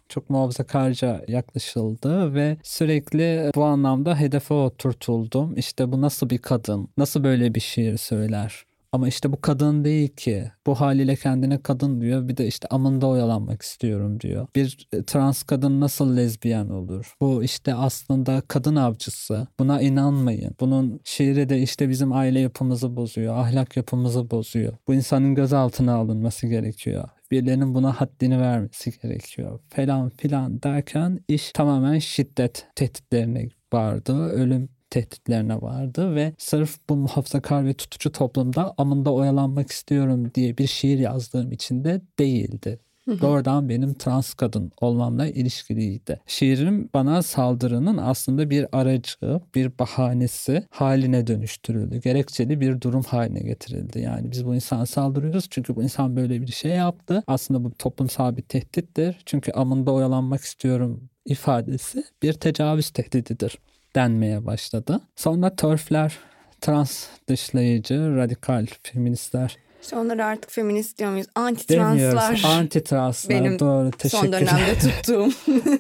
çok 0.08 0.30
muhafazakarca 0.30 1.24
yaklaşıldı 1.28 2.34
ve 2.34 2.56
sürekli 2.62 3.50
bu 3.54 3.64
anlamda 3.64 4.20
hedefe 4.20 4.54
oturtuldum. 4.54 5.56
İşte 5.56 5.92
bu 5.92 6.00
nasıl 6.00 6.30
bir 6.30 6.38
kadın? 6.38 6.88
Nasıl 6.96 7.24
böyle 7.24 7.54
bir 7.54 7.60
şiir 7.60 7.96
söyler? 7.96 8.64
Ama 8.94 9.09
işte 9.09 9.33
bu 9.33 9.40
kadın 9.40 9.85
değil 9.85 10.09
ki. 10.09 10.50
Bu 10.66 10.74
haliyle 10.74 11.16
kendine 11.16 11.62
kadın 11.62 12.00
diyor. 12.00 12.28
Bir 12.28 12.37
de 12.37 12.46
işte 12.46 12.68
amında 12.68 13.07
oyalanmak 13.07 13.62
istiyorum 13.62 14.20
diyor. 14.20 14.46
Bir 14.57 14.88
e, 14.92 15.02
trans 15.02 15.42
kadın 15.42 15.80
nasıl 15.80 16.16
lezbiyen 16.16 16.68
olur? 16.68 17.14
Bu 17.20 17.44
işte 17.44 17.74
aslında 17.74 18.42
kadın 18.48 18.76
avcısı. 18.76 19.46
Buna 19.59 19.80
inanmayın. 19.80 20.54
Bunun 20.61 21.00
şiiri 21.04 21.48
de 21.48 21.62
işte 21.62 21.88
bizim 21.88 22.12
aile 22.12 22.40
yapımızı 22.40 22.96
bozuyor. 22.96 23.37
Ahlak 23.37 23.76
yapımızı 23.76 24.30
bozuyor. 24.30 24.72
Bu 24.88 24.94
insanın 24.94 25.35
gözaltına 25.35 25.94
alınması 25.94 26.46
gerekiyor 26.46 27.09
birilerinin 27.30 27.74
buna 27.74 27.92
haddini 28.00 28.40
vermesi 28.40 28.92
gerekiyor 29.02 29.61
falan 29.68 30.11
filan 30.11 30.62
derken 30.62 31.20
iş 31.28 31.52
tamamen 31.52 31.98
şiddet 31.98 32.66
tehditlerine 32.76 33.48
vardı. 33.72 34.28
Ölüm 34.28 34.68
tehditlerine 34.94 35.62
vardı 35.62 36.14
ve 36.14 36.33
sırf 36.38 36.78
bu 36.88 36.96
muhafazakar 36.96 37.66
ve 37.66 37.74
tutucu 37.74 38.12
toplumda 38.12 38.74
amında 38.78 39.12
oyalanmak 39.12 39.70
istiyorum 39.70 40.30
diye 40.35 40.59
bir 40.59 40.66
şiir 40.66 40.98
yazdığım 40.98 41.52
için 41.52 41.85
de 41.85 42.00
değildi. 42.18 42.78
Doğrudan 43.07 43.68
benim 43.68 43.94
trans 43.94 44.35
kadın 44.35 44.72
olmamla 44.80 45.26
ilişkiliydi. 45.26 46.20
Şiirim 46.26 46.88
bana 46.94 47.22
saldırının 47.22 47.96
aslında 47.96 48.50
bir 48.50 48.66
aracı, 48.72 49.40
bir 49.54 49.78
bahanesi 49.78 50.66
haline 50.70 51.26
dönüştürüldü. 51.26 52.00
Gerekçeli 52.00 52.61
bir 52.61 52.80
durum 52.80 53.02
haline 53.02 53.40
getirildi. 53.40 54.00
Yani 54.00 54.30
biz 54.30 54.46
bu 54.46 54.54
insana 54.54 54.87
saldırıyoruz 54.87 55.46
çünkü 55.50 55.76
bu 55.76 55.83
insan 55.83 56.16
böyle 56.16 56.42
bir 56.42 56.52
şey 56.52 56.70
yaptı. 56.70 57.22
Aslında 57.26 57.64
bu 57.64 57.70
toplumsal 57.70 58.37
bir 58.37 58.42
tehdittir. 58.42 59.16
Çünkü 59.26 59.52
amında 59.52 59.92
oyalanmak 59.92 60.40
istiyorum 60.40 61.09
ifadesi 61.26 62.04
bir 62.22 62.33
tecavüz 62.33 62.90
tehdididir 62.90 63.59
denmeye 63.94 64.46
başladı. 64.46 65.00
Sonra 65.16 65.57
törfler, 65.57 66.18
trans 66.61 67.07
dışlayıcı, 67.28 68.16
radikal 68.16 68.66
feministler 68.83 69.57
işte 69.85 69.96
onları 69.96 70.24
artık 70.24 70.50
feminist 70.50 70.98
diyor 70.98 71.11
muyuz? 71.11 71.26
Anti-translar. 71.35 72.42
Anti-translar 72.42 73.28
Benim 73.28 73.59
doğru 73.59 73.90
teşekkür 73.90 74.24
son 74.24 74.33
dönemde 74.33 74.78
tuttuğum. 74.80 75.30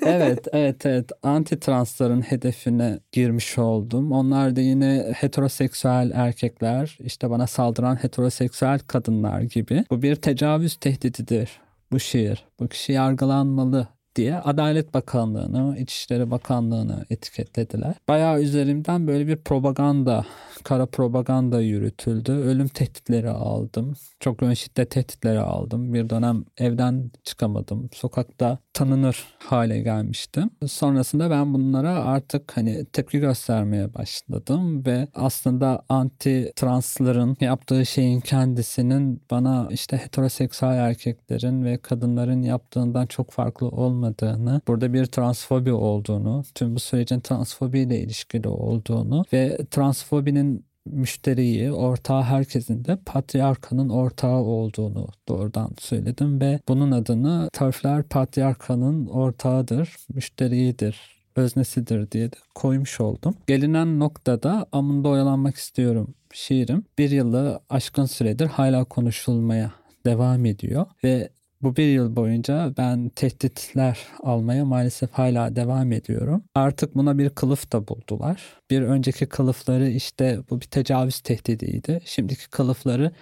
evet 0.06 0.48
evet 0.52 0.86
evet 0.86 1.10
anti-transların 1.22 2.22
hedefine 2.22 2.98
girmiş 3.12 3.58
oldum. 3.58 4.12
Onlar 4.12 4.56
da 4.56 4.60
yine 4.60 5.12
heteroseksüel 5.16 6.10
erkekler 6.14 6.98
işte 7.04 7.30
bana 7.30 7.46
saldıran 7.46 8.02
heteroseksüel 8.02 8.78
kadınlar 8.78 9.40
gibi. 9.40 9.84
Bu 9.90 10.02
bir 10.02 10.16
tecavüz 10.16 10.76
tehdididir 10.76 11.60
bu 11.92 12.00
şiir. 12.00 12.44
Bu 12.60 12.68
kişi 12.68 12.92
yargılanmalı 12.92 13.88
diye 14.16 14.38
Adalet 14.38 14.94
Bakanlığı'nı, 14.94 15.78
İçişleri 15.78 16.30
Bakanlığı'nı 16.30 17.04
etiketlediler. 17.10 17.94
Bayağı 18.08 18.42
üzerimden 18.42 19.06
böyle 19.06 19.26
bir 19.26 19.36
propaganda, 19.36 20.26
kara 20.64 20.86
propaganda 20.86 21.60
yürütüldü. 21.60 22.32
Ölüm 22.32 22.68
tehditleri 22.68 23.30
aldım. 23.30 23.94
Çok 24.20 24.42
ön 24.42 24.54
şiddet 24.54 24.90
tehditleri 24.90 25.40
aldım. 25.40 25.94
Bir 25.94 26.10
dönem 26.10 26.44
evden 26.58 27.10
çıkamadım. 27.24 27.88
Sokakta 27.92 28.58
tanınır 28.74 29.24
hale 29.38 29.80
gelmiştim. 29.80 30.50
Sonrasında 30.66 31.30
ben 31.30 31.54
bunlara 31.54 32.04
artık 32.04 32.56
hani 32.56 32.84
tepki 32.84 33.18
göstermeye 33.18 33.94
başladım 33.94 34.86
ve 34.86 35.08
aslında 35.14 35.82
anti 35.88 36.52
transların 36.56 37.36
yaptığı 37.40 37.86
şeyin 37.86 38.20
kendisinin 38.20 39.22
bana 39.30 39.68
işte 39.70 39.96
heteroseksüel 39.96 40.74
erkeklerin 40.74 41.64
ve 41.64 41.78
kadınların 41.78 42.42
yaptığından 42.42 43.06
çok 43.06 43.30
farklı 43.30 43.68
olmadığını, 43.68 44.60
burada 44.68 44.92
bir 44.92 45.06
transfobi 45.06 45.72
olduğunu, 45.72 46.42
tüm 46.54 46.74
bu 46.74 46.80
sürecin 46.80 47.20
transfobiyle 47.20 48.00
ilişkili 48.00 48.48
olduğunu 48.48 49.24
ve 49.32 49.58
transfobinin 49.70 50.66
müşteriyi, 50.86 51.72
ortağı 51.72 52.22
herkesin 52.22 52.84
de 52.84 52.98
patriarkanın 53.06 53.88
ortağı 53.88 54.38
olduğunu 54.38 55.08
doğrudan 55.28 55.70
söyledim 55.78 56.40
ve 56.40 56.60
bunun 56.68 56.90
adını 56.90 57.48
Törfler 57.52 58.02
patriarkanın 58.02 59.06
ortağıdır, 59.06 59.96
müşteriyidir, 60.14 61.14
öznesidir 61.36 62.10
diye 62.10 62.32
de 62.32 62.36
koymuş 62.54 63.00
oldum. 63.00 63.34
Gelinen 63.46 63.98
noktada 63.98 64.66
amında 64.72 65.08
oyalanmak 65.08 65.56
istiyorum 65.56 66.14
şiirim. 66.32 66.84
Bir 66.98 67.10
yılı 67.10 67.60
aşkın 67.70 68.04
süredir 68.04 68.46
hala 68.46 68.84
konuşulmaya 68.84 69.72
devam 70.06 70.44
ediyor 70.44 70.86
ve 71.04 71.28
bu 71.64 71.76
bir 71.76 71.86
yıl 71.86 72.16
boyunca 72.16 72.74
ben 72.78 73.08
tehditler 73.08 73.98
almaya 74.22 74.64
maalesef 74.64 75.12
hala 75.12 75.56
devam 75.56 75.92
ediyorum. 75.92 76.44
Artık 76.54 76.94
buna 76.94 77.18
bir 77.18 77.30
kılıf 77.30 77.72
da 77.72 77.88
buldular. 77.88 78.42
Bir 78.70 78.82
önceki 78.82 79.26
kılıfları 79.26 79.88
işte 79.88 80.38
bu 80.50 80.60
bir 80.60 80.66
tecavüz 80.66 81.20
tehdidiydi. 81.20 82.00
Şimdiki 82.04 82.50
kılıfları 82.50 83.12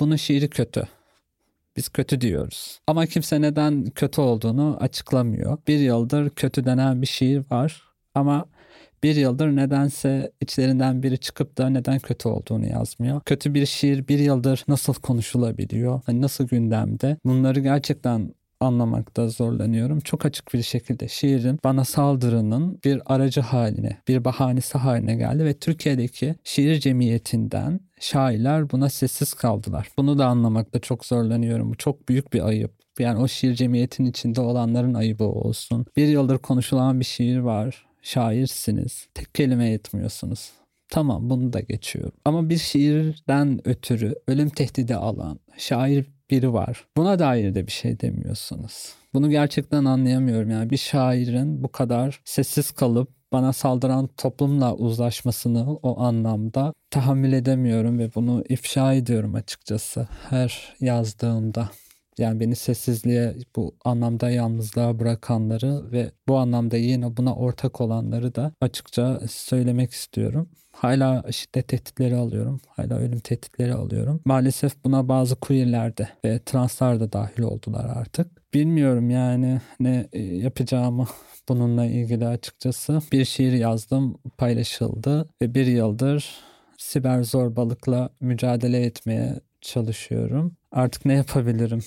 bunun 0.00 0.16
şiiri 0.16 0.50
kötü. 0.50 0.88
Biz 1.76 1.88
kötü 1.88 2.20
diyoruz. 2.20 2.80
Ama 2.86 3.06
kimse 3.06 3.40
neden 3.40 3.84
kötü 3.84 4.20
olduğunu 4.20 4.76
açıklamıyor. 4.80 5.58
Bir 5.68 5.78
yıldır 5.78 6.30
kötü 6.30 6.64
denen 6.64 7.02
bir 7.02 7.06
şiir 7.06 7.42
var 7.50 7.82
Ama 8.14 8.46
bir 9.02 9.16
yıldır 9.16 9.56
nedense 9.56 10.32
içlerinden 10.40 11.02
biri 11.02 11.18
çıkıp 11.18 11.58
da 11.58 11.68
neden 11.68 11.98
kötü 11.98 12.28
olduğunu 12.28 12.66
yazmıyor. 12.66 13.20
Kötü 13.20 13.54
bir 13.54 13.66
şiir 13.66 14.08
bir 14.08 14.18
yıldır 14.18 14.64
nasıl 14.68 14.94
konuşulabiliyor? 14.94 16.00
Hani 16.06 16.20
nasıl 16.20 16.48
gündemde? 16.48 17.16
Bunları 17.24 17.60
gerçekten 17.60 18.34
anlamakta 18.60 19.28
zorlanıyorum. 19.28 20.00
Çok 20.00 20.26
açık 20.26 20.54
bir 20.54 20.62
şekilde 20.62 21.08
şiirin 21.08 21.58
bana 21.64 21.84
saldırının 21.84 22.80
bir 22.84 23.02
aracı 23.06 23.40
haline, 23.40 23.96
bir 24.08 24.24
bahanesi 24.24 24.78
haline 24.78 25.14
geldi 25.14 25.44
ve 25.44 25.58
Türkiye'deki 25.58 26.34
şiir 26.44 26.80
cemiyetinden 26.80 27.80
şairler 28.00 28.70
buna 28.70 28.88
sessiz 28.88 29.34
kaldılar. 29.34 29.88
Bunu 29.98 30.18
da 30.18 30.26
anlamakta 30.26 30.78
çok 30.78 31.04
zorlanıyorum. 31.04 31.70
Bu 31.70 31.76
çok 31.76 32.08
büyük 32.08 32.32
bir 32.32 32.46
ayıp. 32.46 32.72
Yani 32.98 33.18
o 33.18 33.28
şiir 33.28 33.54
cemiyetin 33.54 34.04
içinde 34.04 34.40
olanların 34.40 34.94
ayıbı 34.94 35.24
olsun. 35.24 35.86
Bir 35.96 36.08
yıldır 36.08 36.38
konuşulan 36.38 37.00
bir 37.00 37.04
şiir 37.04 37.38
var. 37.38 37.89
Şairsiniz. 38.02 39.08
Tek 39.14 39.34
kelime 39.34 39.68
yetmiyorsunuz. 39.68 40.50
Tamam 40.88 41.30
bunu 41.30 41.52
da 41.52 41.60
geçiyorum. 41.60 42.12
Ama 42.24 42.48
bir 42.48 42.58
şiirden 42.58 43.68
ötürü 43.68 44.14
ölüm 44.28 44.48
tehdidi 44.48 44.94
alan 44.94 45.40
şair 45.58 46.06
biri 46.30 46.52
var. 46.52 46.86
Buna 46.96 47.18
dair 47.18 47.54
de 47.54 47.66
bir 47.66 47.72
şey 47.72 48.00
demiyorsunuz. 48.00 48.92
Bunu 49.14 49.30
gerçekten 49.30 49.84
anlayamıyorum. 49.84 50.50
Yani 50.50 50.70
bir 50.70 50.76
şairin 50.76 51.62
bu 51.62 51.72
kadar 51.72 52.20
sessiz 52.24 52.70
kalıp 52.70 53.08
bana 53.32 53.52
saldıran 53.52 54.06
toplumla 54.16 54.74
uzlaşmasını 54.74 55.72
o 55.74 56.00
anlamda 56.00 56.72
tahammül 56.90 57.32
edemiyorum 57.32 57.98
ve 57.98 58.14
bunu 58.14 58.44
ifşa 58.48 58.94
ediyorum 58.94 59.34
açıkçası 59.34 60.08
her 60.30 60.74
yazdığımda. 60.80 61.70
Yani 62.20 62.40
beni 62.40 62.56
sessizliğe 62.56 63.34
bu 63.56 63.74
anlamda 63.84 64.30
yalnızlığa 64.30 64.98
bırakanları 64.98 65.92
ve 65.92 66.10
bu 66.28 66.38
anlamda 66.38 66.76
yine 66.76 67.16
buna 67.16 67.34
ortak 67.34 67.80
olanları 67.80 68.34
da 68.34 68.52
açıkça 68.60 69.20
söylemek 69.28 69.92
istiyorum. 69.92 70.48
Hala 70.72 71.32
şiddet 71.32 71.68
tehditleri 71.68 72.16
alıyorum. 72.16 72.60
Hala 72.68 72.98
ölüm 72.98 73.18
tehditleri 73.18 73.74
alıyorum. 73.74 74.20
Maalesef 74.24 74.84
buna 74.84 75.08
bazı 75.08 75.36
queerler 75.36 75.96
de 75.96 76.08
ve 76.24 76.40
translar 76.46 77.00
da 77.00 77.12
dahil 77.12 77.42
oldular 77.42 77.84
artık. 77.96 78.54
Bilmiyorum 78.54 79.10
yani 79.10 79.60
ne 79.80 80.08
e, 80.12 80.22
yapacağımı 80.22 81.06
bununla 81.48 81.86
ilgili 81.86 82.26
açıkçası. 82.26 83.00
Bir 83.12 83.24
şiir 83.24 83.52
yazdım, 83.52 84.18
paylaşıldı 84.38 85.28
ve 85.42 85.54
bir 85.54 85.66
yıldır 85.66 86.30
siber 86.78 87.22
zorbalıkla 87.22 88.10
mücadele 88.20 88.82
etmeye 88.82 89.40
çalışıyorum. 89.60 90.56
Artık 90.72 91.04
ne 91.04 91.14
yapabilirim? 91.14 91.80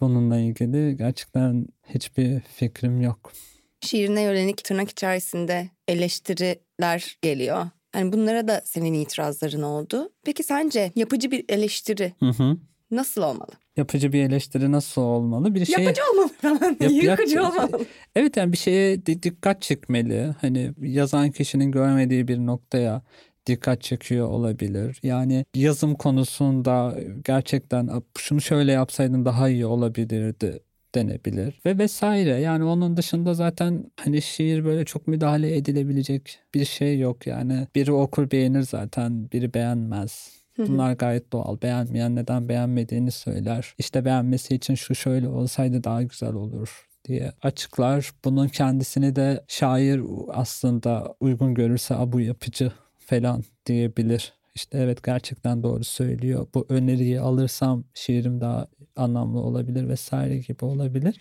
Bununla 0.00 0.38
ilgili 0.38 0.96
gerçekten 0.96 1.66
hiçbir 1.94 2.40
fikrim 2.40 3.00
yok. 3.00 3.32
Şiirine 3.80 4.22
yönelik 4.22 4.64
tırnak 4.64 4.90
içerisinde 4.90 5.68
eleştiriler 5.88 7.18
geliyor. 7.22 7.66
Yani 7.94 8.12
bunlara 8.12 8.48
da 8.48 8.62
senin 8.64 8.94
itirazların 8.94 9.62
oldu. 9.62 10.12
Peki 10.24 10.42
sence 10.42 10.92
yapıcı 10.96 11.30
bir 11.30 11.44
eleştiri 11.48 12.12
Hı 12.20 12.26
hı. 12.28 12.56
nasıl 12.90 13.22
olmalı? 13.22 13.50
Yapıcı 13.76 14.12
bir 14.12 14.22
eleştiri 14.22 14.72
nasıl 14.72 15.02
olmalı? 15.02 15.54
Bir 15.54 15.64
şey 15.64 15.84
Yapıcı 15.84 16.02
olmalı 16.12 16.28
falan. 16.42 16.76
Yap- 16.80 16.92
Yıkıcı 16.92 17.36
yap- 17.36 17.52
olmalı. 17.54 17.84
Evet 18.16 18.36
yani 18.36 18.52
bir 18.52 18.56
şeye 18.58 19.06
di- 19.06 19.22
dikkat 19.22 19.62
çekmeli. 19.62 20.34
Hani 20.40 20.72
yazan 20.82 21.30
kişinin 21.30 21.70
görmediği 21.72 22.28
bir 22.28 22.38
noktaya 22.38 23.02
dikkat 23.50 23.82
çekiyor 23.82 24.28
olabilir. 24.28 24.98
Yani 25.02 25.44
yazım 25.54 25.94
konusunda 25.94 26.96
gerçekten 27.24 27.86
"A, 27.86 28.02
şunu 28.18 28.40
şöyle 28.40 28.72
yapsaydın 28.72 29.24
daha 29.24 29.48
iyi 29.48 29.66
olabilirdi 29.66 30.60
denebilir 30.94 31.60
ve 31.66 31.78
vesaire. 31.78 32.40
Yani 32.40 32.64
onun 32.64 32.96
dışında 32.96 33.34
zaten 33.34 33.84
hani 34.00 34.22
şiir 34.22 34.64
böyle 34.64 34.84
çok 34.84 35.08
müdahale 35.08 35.56
edilebilecek 35.56 36.38
bir 36.54 36.64
şey 36.64 36.98
yok. 36.98 37.26
Yani 37.26 37.66
biri 37.74 37.92
okur 37.92 38.30
beğenir 38.30 38.62
zaten, 38.62 39.30
biri 39.32 39.54
beğenmez. 39.54 40.40
Bunlar 40.58 40.92
gayet 40.92 41.32
doğal. 41.32 41.60
Beğenmeyen 41.62 42.16
neden 42.16 42.48
beğenmediğini 42.48 43.10
söyler. 43.10 43.74
İşte 43.78 44.04
beğenmesi 44.04 44.54
için 44.54 44.74
şu 44.74 44.94
şöyle 44.94 45.28
olsaydı 45.28 45.84
daha 45.84 46.02
güzel 46.02 46.32
olur 46.32 46.86
diye 47.04 47.32
açıklar. 47.42 48.10
Bunun 48.24 48.48
kendisini 48.48 49.16
de 49.16 49.44
şair 49.48 50.00
aslında 50.28 51.14
uygun 51.20 51.54
görürse 51.54 51.94
"A, 51.94 52.12
bu 52.12 52.20
yapıcı 52.20 52.72
falan 53.10 53.44
diyebilir. 53.66 54.32
İşte 54.54 54.78
evet 54.78 55.02
gerçekten 55.04 55.62
doğru 55.62 55.84
söylüyor. 55.84 56.46
Bu 56.54 56.66
öneriyi 56.68 57.20
alırsam 57.20 57.84
şiirim 57.94 58.40
daha 58.40 58.66
anlamlı 58.96 59.40
olabilir 59.40 59.88
vesaire 59.88 60.38
gibi 60.38 60.64
olabilir. 60.64 61.20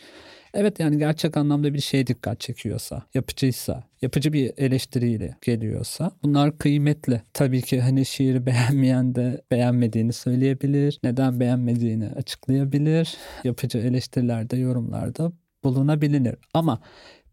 Evet 0.54 0.80
yani 0.80 0.98
gerçek 0.98 1.38
anlamda 1.38 1.74
bir 1.74 1.80
şeye 1.80 2.08
dikkat 2.08 2.40
çekiyorsa, 2.40 3.04
yapıcıysa, 3.14 3.84
yapıcı 4.02 4.34
bir 4.34 4.52
eleştiriyle 4.58 5.36
geliyorsa 5.42 6.12
bunlar 6.24 6.58
kıymetli. 6.58 7.22
Tabii 7.34 7.62
ki 7.62 7.82
hani 7.82 8.06
şiiri 8.06 8.46
beğenmeyen 8.46 9.16
de 9.16 9.42
beğenmediğini 9.52 10.14
söyleyebilir. 10.14 11.00
Neden 11.04 11.40
beğenmediğini 11.40 12.10
açıklayabilir. 12.10 13.18
Yapıcı 13.44 13.78
eleştirilerde, 13.78 14.58
yorumlarda 14.58 15.32
bulunabilir. 15.64 16.36
Ama 16.54 16.82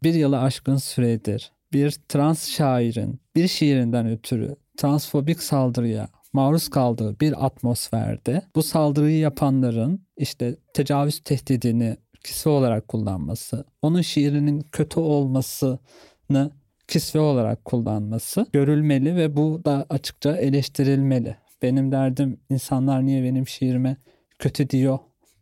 bir 0.02 0.14
yılı 0.14 0.40
aşkın 0.40 0.76
süredir 0.76 1.52
bir 1.76 1.90
trans 2.08 2.48
şairin 2.48 3.20
bir 3.36 3.48
şiirinden 3.48 4.08
ötürü 4.08 4.56
transfobik 4.76 5.42
saldırıya 5.42 6.08
maruz 6.32 6.68
kaldığı 6.68 7.20
bir 7.20 7.46
atmosferde 7.46 8.42
bu 8.56 8.62
saldırıyı 8.62 9.18
yapanların 9.18 10.06
işte 10.16 10.56
tecavüz 10.74 11.20
tehdidini 11.20 11.96
kisve 12.24 12.50
olarak 12.50 12.88
kullanması, 12.88 13.64
onun 13.82 14.02
şiirinin 14.02 14.60
kötü 14.72 15.00
olmasını 15.00 16.50
kisve 16.88 17.20
olarak 17.20 17.64
kullanması 17.64 18.46
görülmeli 18.52 19.16
ve 19.16 19.36
bu 19.36 19.62
da 19.64 19.86
açıkça 19.90 20.36
eleştirilmeli. 20.36 21.36
Benim 21.62 21.92
derdim 21.92 22.40
insanlar 22.50 23.06
niye 23.06 23.24
benim 23.24 23.48
şiirime 23.48 23.96
kötü 24.38 24.70
diyor 24.70 24.98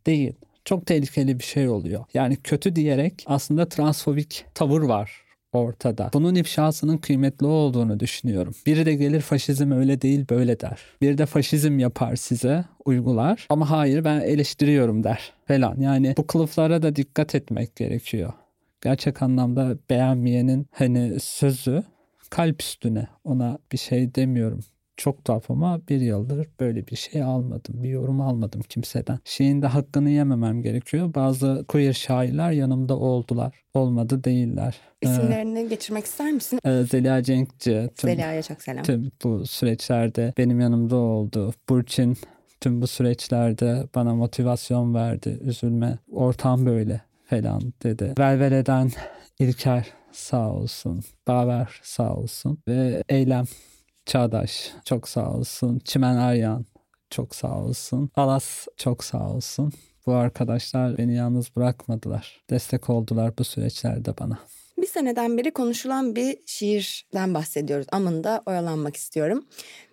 değil. 0.07 0.33
Çok 0.65 0.87
tehlikeli 0.87 1.39
bir 1.39 1.45
şey 1.45 1.69
oluyor. 1.69 2.05
Yani 2.15 2.37
kötü 2.37 2.77
diyerek 2.77 3.25
aslında 3.27 3.69
transfobik 3.69 4.47
tavır 4.55 4.83
var 4.83 5.24
ortada. 5.59 6.11
Bunun 6.13 6.35
ifşasının 6.35 6.99
kıymetli 6.99 7.47
olduğunu 7.47 8.01
düşünüyorum. 8.01 8.55
Biri 8.67 8.87
de 8.87 8.95
gelir 8.95 9.21
faşizm 9.21 9.71
öyle 9.71 10.01
değil 10.01 10.27
böyle 10.31 10.61
der. 10.61 10.81
Biri 11.03 11.19
de 11.19 11.27
faşizm 11.27 11.79
yapar 11.79 12.17
size 12.17 12.65
uygular 12.85 13.47
ama 13.49 13.71
hayır 13.71 14.05
ben 14.05 14.21
eleştiriyorum 14.21 15.05
der 15.05 15.33
falan. 15.49 15.81
Yani 15.81 16.15
bu 16.17 16.27
kılıflara 16.27 16.83
da 16.83 16.97
dikkat 16.97 17.35
etmek 17.35 17.77
gerekiyor. 17.77 18.33
Gerçek 18.81 19.23
anlamda 19.23 19.77
beğenmeyenin 19.91 20.67
hani 20.73 21.21
sözü 21.21 21.83
kalp 22.31 22.63
üstüne 22.63 23.07
ona 23.25 23.59
bir 23.73 23.79
şey 23.79 24.15
demiyorum. 24.15 24.61
Çok 24.97 25.25
tuhaf 25.25 25.51
ama 25.51 25.81
bir 25.89 26.01
yıldır 26.01 26.49
böyle 26.61 26.87
bir 26.87 26.97
şey 26.97 27.23
almadım. 27.23 27.83
Bir 27.83 27.89
yorum 27.89 28.21
almadım 28.21 28.61
kimseden. 28.69 29.19
Şeyin 29.25 29.63
de 29.63 29.67
hakkını 29.67 30.11
yememem 30.11 30.63
gerekiyor. 30.63 31.15
Bazı 31.15 31.65
queer 31.69 31.93
şairler 31.93 32.51
yanımda 32.53 32.97
oldular. 32.99 33.61
Olmadı 33.75 34.25
değiller. 34.25 34.77
Ee, 35.03 35.07
İsimlerini 35.11 35.69
geçirmek 35.69 36.05
ister 36.05 36.33
misin? 36.33 36.59
e, 36.65 36.83
Zeliha 36.83 37.23
Cenkci 37.23 37.91
tüm, 37.97 38.11
Zeliha'ya 38.11 38.43
çok 38.43 38.63
selam. 38.63 38.83
tüm 38.85 39.11
bu 39.25 39.47
süreçlerde 39.47 40.33
benim 40.39 40.61
yanımda 40.61 40.97
oldu. 40.97 41.53
Burçin 41.69 42.17
tüm 42.61 42.83
bu 42.83 42.87
süreçlerde 42.87 43.87
bana 43.95 44.15
motivasyon 44.15 44.95
verdi. 44.95 45.39
Üzülme. 45.45 45.99
Ortam 46.13 46.67
böyle 46.67 47.01
falan 47.25 47.63
dedi. 47.83 48.15
Velvele'den 48.19 48.91
İlker 49.39 49.87
sağ 50.13 50.51
olsun. 50.51 51.01
Baver 51.29 51.81
sağ 51.83 52.15
olsun. 52.15 52.59
Ve 52.69 53.03
Eylem 53.09 53.45
Çağdaş 54.07 54.73
çok 54.85 55.09
sağ 55.09 55.31
olsun. 55.31 55.79
Çimen 55.85 56.17
Aryan 56.17 56.65
çok 57.11 57.35
sağ 57.35 57.59
olsun. 57.59 58.11
Alas 58.17 58.67
çok 58.77 59.05
sağ 59.05 59.31
olsun. 59.31 59.73
Bu 60.07 60.13
arkadaşlar 60.13 60.99
beni 60.99 61.15
yalnız 61.15 61.57
bırakmadılar. 61.57 62.43
Destek 62.51 62.91
oldular 62.91 63.39
bu 63.39 63.45
süreçlerde 63.45 64.19
bana. 64.19 64.39
Bir 64.79 64.87
seneden 64.87 65.39
beri 65.39 65.51
konuşulan 65.51 66.17
bir 66.17 66.37
şiirden 66.47 67.35
bahsediyoruz. 67.35 67.87
Amında 67.93 68.43
oyalanmak 68.47 68.97
istiyorum. 68.97 69.45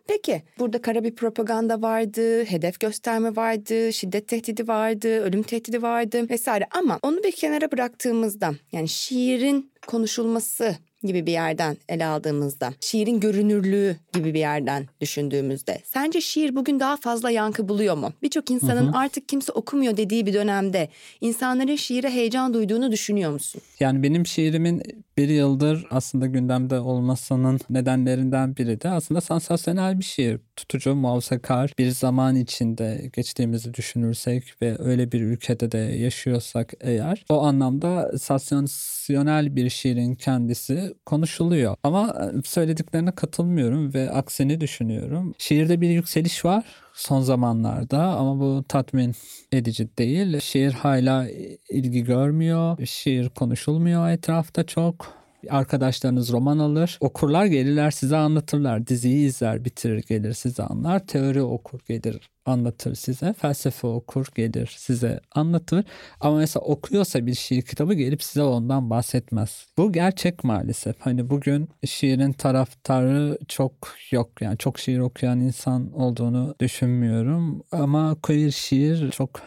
Peki 0.07 0.43
burada 0.59 0.81
kara 0.81 1.03
bir 1.03 1.15
propaganda 1.15 1.81
vardı, 1.81 2.43
hedef 2.43 2.79
gösterme 2.79 3.35
vardı, 3.35 3.93
şiddet 3.93 4.27
tehdidi 4.27 4.67
vardı, 4.67 5.07
ölüm 5.07 5.43
tehdidi 5.43 5.81
vardı 5.81 6.29
vesaire. 6.29 6.67
Ama 6.71 6.99
onu 7.03 7.23
bir 7.23 7.31
kenara 7.31 7.71
bıraktığımızda 7.71 8.51
yani 8.71 8.89
şiirin 8.89 9.71
konuşulması 9.87 10.75
gibi 11.03 11.25
bir 11.25 11.31
yerden 11.31 11.77
ele 11.89 12.05
aldığımızda, 12.05 12.73
şiirin 12.81 13.19
görünürlüğü 13.19 13.95
gibi 14.13 14.33
bir 14.33 14.39
yerden 14.39 14.87
düşündüğümüzde 15.01 15.81
sence 15.85 16.21
şiir 16.21 16.55
bugün 16.55 16.79
daha 16.79 16.97
fazla 16.97 17.31
yankı 17.31 17.69
buluyor 17.69 17.95
mu? 17.97 18.13
Birçok 18.23 18.51
insanın 18.51 18.93
artık 18.93 19.29
kimse 19.29 19.51
okumuyor 19.51 19.97
dediği 19.97 20.25
bir 20.25 20.33
dönemde 20.33 20.89
insanların 21.21 21.75
şiire 21.75 22.09
heyecan 22.09 22.53
duyduğunu 22.53 22.91
düşünüyor 22.91 23.31
musun? 23.31 23.61
Yani 23.79 24.03
benim 24.03 24.25
şiirimin 24.25 24.83
bir 25.17 25.29
yıldır 25.29 25.87
aslında 25.91 26.27
gündemde 26.27 26.79
olmasının 26.79 27.59
nedenlerinden 27.69 28.55
biri 28.55 28.81
de 28.81 28.89
aslında 28.89 29.21
sansasyonel 29.21 29.99
bir 29.99 30.03
şiir. 30.03 30.39
Tutucu, 30.55 30.95
muhafazakar 30.95 31.71
bir 31.79 31.89
zaman 31.91 32.35
içinde 32.35 33.09
geçtiğimizi 33.13 33.73
düşünürsek 33.73 34.61
ve 34.61 34.75
öyle 34.79 35.11
bir 35.11 35.21
ülkede 35.21 35.71
de 35.71 35.77
yaşıyorsak 35.77 36.73
eğer 36.81 37.25
o 37.29 37.41
anlamda 37.41 38.17
sansasyonel 38.17 39.55
bir 39.55 39.69
şiirin 39.69 40.15
kendisi 40.15 40.90
konuşuluyor. 41.05 41.75
Ama 41.83 42.07
e, 42.09 42.41
söylediklerine 42.45 43.11
katılmıyorum 43.11 43.93
ve 43.93 44.11
aksini 44.11 44.61
düşünüyorum. 44.61 45.33
Şiirde 45.37 45.81
bir 45.81 45.89
yükseliş 45.89 46.45
var 46.45 46.65
son 46.93 47.21
zamanlarda 47.21 48.03
ama 48.03 48.39
bu 48.39 48.63
tatmin 48.67 49.15
edici 49.51 49.97
değil. 49.97 50.39
Şiir 50.39 50.71
hala 50.71 51.27
ilgi 51.69 52.03
görmüyor. 52.03 52.85
Şiir 52.85 53.29
konuşulmuyor 53.29 54.09
etrafta 54.09 54.65
çok 54.65 55.20
arkadaşlarınız 55.49 56.31
roman 56.31 56.59
alır. 56.59 56.97
Okurlar 57.01 57.45
gelirler 57.45 57.91
size 57.91 58.17
anlatırlar. 58.17 58.87
Diziyi 58.87 59.27
izler 59.27 59.65
bitirir 59.65 60.03
gelir 60.07 60.33
size 60.33 60.63
anlar. 60.63 61.07
Teori 61.07 61.41
okur 61.41 61.79
gelir 61.87 62.31
anlatır 62.45 62.95
size. 62.95 63.33
Felsefe 63.33 63.87
okur 63.87 64.27
gelir 64.35 64.75
size 64.77 65.19
anlatır. 65.35 65.85
Ama 66.19 66.37
mesela 66.37 66.63
okuyorsa 66.63 67.25
bir 67.25 67.33
şiir 67.33 67.61
kitabı 67.61 67.93
gelip 67.93 68.23
size 68.23 68.43
ondan 68.43 68.89
bahsetmez. 68.89 69.65
Bu 69.77 69.91
gerçek 69.91 70.43
maalesef. 70.43 70.95
Hani 70.99 71.29
bugün 71.29 71.69
şiirin 71.85 72.33
taraftarı 72.33 73.37
çok 73.47 73.73
yok. 74.11 74.41
Yani 74.41 74.57
çok 74.57 74.79
şiir 74.79 74.99
okuyan 74.99 75.39
insan 75.39 75.91
olduğunu 75.91 76.55
düşünmüyorum. 76.59 77.63
Ama 77.71 78.15
queer 78.23 78.51
şiir 78.51 79.11
çok 79.11 79.41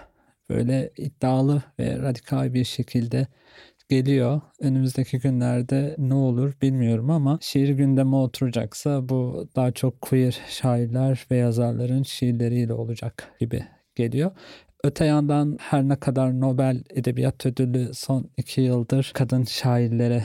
böyle 0.51 0.93
iddialı 0.97 1.63
ve 1.79 1.99
radikal 1.99 2.55
bir 2.55 2.65
şekilde 2.65 3.27
geliyor. 3.89 4.41
Önümüzdeki 4.61 5.19
günlerde 5.19 5.95
ne 5.99 6.15
olur 6.15 6.53
bilmiyorum 6.63 7.11
ama 7.11 7.39
şiir 7.41 7.69
gündeme 7.69 8.17
oturacaksa 8.17 9.09
bu 9.09 9.49
daha 9.57 9.73
çok 9.73 10.01
queer 10.01 10.41
şairler 10.49 11.27
ve 11.31 11.37
yazarların 11.37 12.03
şiirleriyle 12.03 12.73
olacak 12.73 13.33
gibi 13.41 13.65
geliyor. 13.95 14.31
Öte 14.85 15.05
yandan 15.05 15.59
her 15.61 15.83
ne 15.89 15.97
kadar 15.97 16.41
Nobel 16.41 16.85
Edebiyat 16.91 17.47
Ödülü 17.47 17.95
son 17.95 18.31
iki 18.37 18.61
yıldır 18.61 19.11
kadın 19.15 19.45
şairlere 19.45 20.25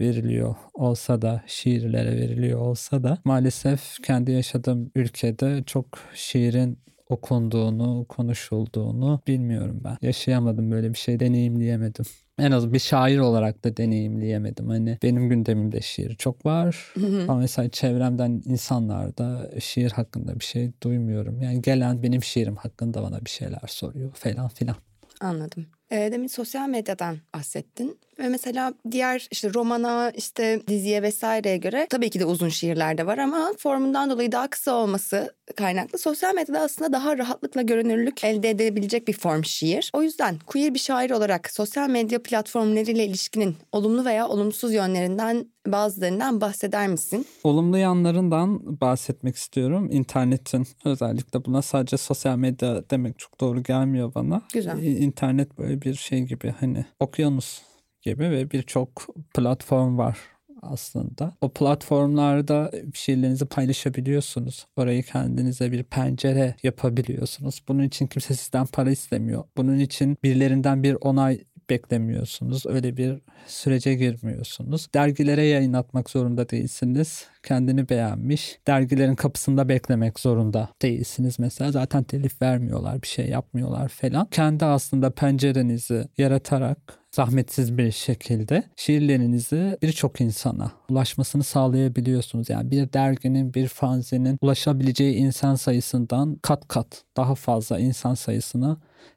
veriliyor 0.00 0.56
olsa 0.74 1.22
da 1.22 1.42
şiirlere 1.46 2.16
veriliyor 2.16 2.60
olsa 2.60 3.02
da 3.02 3.18
maalesef 3.24 4.02
kendi 4.02 4.32
yaşadığım 4.32 4.90
ülkede 4.94 5.62
çok 5.66 5.86
şiirin 6.14 6.78
okunduğunu, 7.08 8.06
konuşulduğunu 8.08 9.20
bilmiyorum 9.26 9.80
ben. 9.84 9.96
Yaşayamadım 10.02 10.70
böyle 10.70 10.92
bir 10.92 10.98
şey, 10.98 11.20
deneyimleyemedim. 11.20 12.04
En 12.38 12.50
az 12.50 12.72
bir 12.72 12.78
şair 12.78 13.18
olarak 13.18 13.64
da 13.64 13.76
deneyimleyemedim. 13.76 14.68
Hani 14.68 14.98
benim 15.02 15.28
gündemimde 15.28 15.80
şiir 15.80 16.14
çok 16.14 16.46
var. 16.46 16.94
Ama 17.28 17.36
mesela 17.36 17.68
çevremden 17.68 18.42
insanlarda 18.44 19.50
şiir 19.60 19.90
hakkında 19.90 20.40
bir 20.40 20.44
şey 20.44 20.72
duymuyorum. 20.82 21.42
Yani 21.42 21.62
gelen 21.62 22.02
benim 22.02 22.22
şiirim 22.22 22.56
hakkında 22.56 23.02
bana 23.02 23.24
bir 23.24 23.30
şeyler 23.30 23.62
soruyor 23.66 24.10
falan 24.14 24.48
filan. 24.48 24.76
Anladım. 25.20 25.66
E, 25.90 26.12
demin 26.12 26.26
sosyal 26.26 26.68
medyadan 26.68 27.18
bahsettin. 27.34 27.98
Ve 28.18 28.28
mesela 28.28 28.74
diğer 28.90 29.28
işte 29.30 29.54
romana, 29.54 30.10
işte 30.10 30.60
diziye 30.68 31.02
vesaireye 31.02 31.56
göre 31.56 31.86
tabii 31.90 32.10
ki 32.10 32.20
de 32.20 32.24
uzun 32.24 32.48
şiirler 32.48 32.98
de 32.98 33.06
var 33.06 33.18
ama 33.18 33.52
formundan 33.58 34.10
dolayı 34.10 34.32
daha 34.32 34.50
kısa 34.50 34.74
olması 34.74 35.34
kaynaklı 35.56 35.98
sosyal 35.98 36.34
medyada 36.34 36.60
aslında 36.60 36.92
daha 36.92 37.18
rahatlıkla 37.18 37.62
görünürlük 37.62 38.24
elde 38.24 38.50
edebilecek 38.50 39.08
bir 39.08 39.12
form 39.12 39.44
şiir. 39.44 39.90
O 39.94 40.02
yüzden 40.02 40.38
queer 40.46 40.74
bir 40.74 40.78
şair 40.78 41.10
olarak 41.10 41.50
sosyal 41.50 41.90
medya 41.90 42.22
platformlarıyla 42.22 43.04
ilişkinin 43.04 43.56
olumlu 43.72 44.04
veya 44.04 44.28
olumsuz 44.28 44.72
yönlerinden 44.72 45.46
bazılarından 45.66 46.40
bahseder 46.40 46.88
misin? 46.88 47.26
Olumlu 47.44 47.78
yanlarından 47.78 48.80
bahsetmek 48.80 49.36
istiyorum. 49.36 49.88
İnternetin 49.92 50.66
özellikle 50.84 51.44
buna 51.44 51.62
sadece 51.62 51.96
sosyal 51.96 52.36
medya 52.36 52.90
demek 52.90 53.18
çok 53.18 53.40
doğru 53.40 53.62
gelmiyor 53.62 54.14
bana. 54.14 54.42
Güzel. 54.52 54.82
İnternet 54.82 55.58
böyle 55.58 55.82
bir 55.82 55.94
şey 55.94 56.20
gibi 56.20 56.54
hani 56.60 56.84
okyanus 57.00 57.62
gibi 58.06 58.30
ve 58.30 58.50
birçok 58.50 59.06
platform 59.34 59.98
var 59.98 60.18
aslında. 60.62 61.32
O 61.40 61.48
platformlarda 61.48 62.70
şeylerinizi 62.94 63.46
paylaşabiliyorsunuz. 63.46 64.66
Orayı 64.76 65.02
kendinize 65.02 65.72
bir 65.72 65.82
pencere 65.82 66.54
yapabiliyorsunuz. 66.62 67.62
Bunun 67.68 67.82
için 67.82 68.06
kimse 68.06 68.34
sizden 68.34 68.66
para 68.66 68.90
istemiyor. 68.90 69.44
Bunun 69.56 69.78
için 69.78 70.16
birilerinden 70.24 70.82
bir 70.82 70.96
onay 71.00 71.40
beklemiyorsunuz. 71.70 72.66
Öyle 72.66 72.96
bir 72.96 73.18
sürece 73.46 73.94
girmiyorsunuz. 73.94 74.88
Dergilere 74.94 75.44
yayınlatmak 75.44 76.10
zorunda 76.10 76.48
değilsiniz. 76.48 77.26
Kendini 77.42 77.88
beğenmiş. 77.88 78.58
Dergilerin 78.66 79.14
kapısında 79.14 79.68
beklemek 79.68 80.20
zorunda 80.20 80.68
değilsiniz 80.82 81.38
mesela. 81.38 81.72
Zaten 81.72 82.02
telif 82.02 82.42
vermiyorlar, 82.42 83.02
bir 83.02 83.06
şey 83.08 83.28
yapmıyorlar 83.28 83.88
falan. 83.88 84.26
Kendi 84.30 84.64
aslında 84.64 85.10
pencerenizi 85.10 86.08
yaratarak 86.18 86.78
zahmetsiz 87.16 87.78
bir 87.78 87.90
şekilde 87.92 88.62
şiirlerinizi 88.76 89.78
birçok 89.82 90.20
insana 90.20 90.72
ulaşmasını 90.90 91.42
sağlayabiliyorsunuz. 91.42 92.50
Yani 92.50 92.70
bir 92.70 92.92
derginin, 92.92 93.54
bir 93.54 93.68
fanzinin 93.68 94.38
ulaşabileceği 94.42 95.14
insan 95.14 95.54
sayısından 95.54 96.36
kat 96.42 96.68
kat 96.68 97.04
daha 97.16 97.34
fazla 97.34 97.78
insan 97.78 98.14
sayısına 98.14 98.76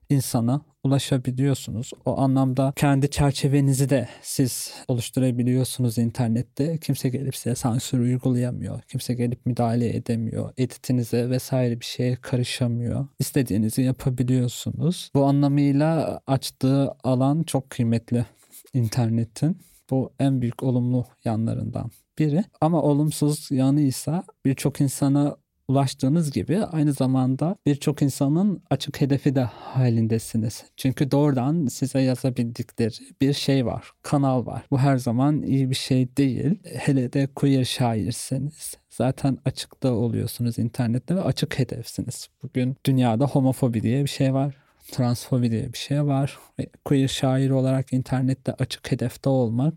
insana 0.10 0.62
ulaşabiliyorsunuz. 0.84 1.92
O 2.06 2.20
anlamda 2.20 2.74
kendi 2.76 3.10
çerçevenizi 3.10 3.90
de 3.90 4.10
siz 4.22 4.74
oluşturabiliyorsunuz 4.88 5.98
internette. 5.98 6.78
Kimse 6.78 7.10
gelip 7.10 7.36
size 7.36 7.56
sansür 7.56 8.00
uygulayamıyor. 8.00 8.82
Kimse 8.82 9.14
gelip 9.14 9.46
müdahale 9.46 9.96
edemiyor. 9.96 10.54
Editinize 10.58 11.30
vesaire 11.30 11.80
bir 11.80 11.86
şeye 11.86 12.16
karışamıyor. 12.16 13.08
İstediğinizi 13.20 13.82
yapabiliyorsunuz. 13.82 15.10
Bu 15.16 15.26
anlamıyla 15.26 16.22
açtığı 16.28 16.92
alan 17.04 17.44
çok 17.44 17.70
kıymetli 17.70 18.26
internetin. 18.74 19.58
Bu 19.90 20.14
en 20.20 20.42
büyük 20.42 20.64
olumlu 20.64 21.06
yanlarından 21.26 21.92
biri. 22.20 22.44
Ama 22.62 22.82
olumsuz 22.82 23.52
yanıysa 23.52 24.24
birçok 24.46 24.82
insana 24.82 25.36
ulaştığınız 25.70 26.32
gibi 26.32 26.66
aynı 26.66 26.94
zamanda 26.94 27.56
birçok 27.66 28.02
insanın 28.02 28.64
açık 28.70 29.02
hedefi 29.02 29.36
de 29.36 29.42
halindesiniz. 29.44 30.64
Çünkü 30.78 31.12
doğrudan 31.12 31.66
size 31.68 32.00
yazabildikleri 32.00 32.94
bir 33.22 33.34
şey 33.34 33.66
var, 33.66 33.92
kanal 34.04 34.46
var. 34.46 34.64
Bu 34.72 34.80
her 34.80 34.98
zaman 34.98 35.42
iyi 35.42 35.70
bir 35.70 35.76
şey 35.76 36.18
değil. 36.18 36.60
Hele 36.76 37.14
de 37.14 37.28
queer 37.36 37.64
şairseniz 37.64 38.78
zaten 38.90 39.38
açıkta 39.46 39.92
oluyorsunuz 39.92 40.60
internette 40.60 41.16
ve 41.16 41.22
açık 41.22 41.60
hedefsiniz. 41.60 42.30
Bugün 42.44 42.76
dünyada 42.86 43.26
homofobi 43.26 43.82
diye 43.82 44.04
bir 44.04 44.10
şey 44.10 44.34
var 44.34 44.56
transfobi 44.92 45.52
diye 45.52 45.74
bir 45.74 45.78
şey 45.78 46.06
var. 46.06 46.40
Ve 46.60 46.68
queer 46.86 47.08
şair 47.08 47.50
olarak 47.50 47.94
internette 47.94 48.54
açık 48.54 48.92
hedefte 48.92 49.30
olmak, 49.30 49.74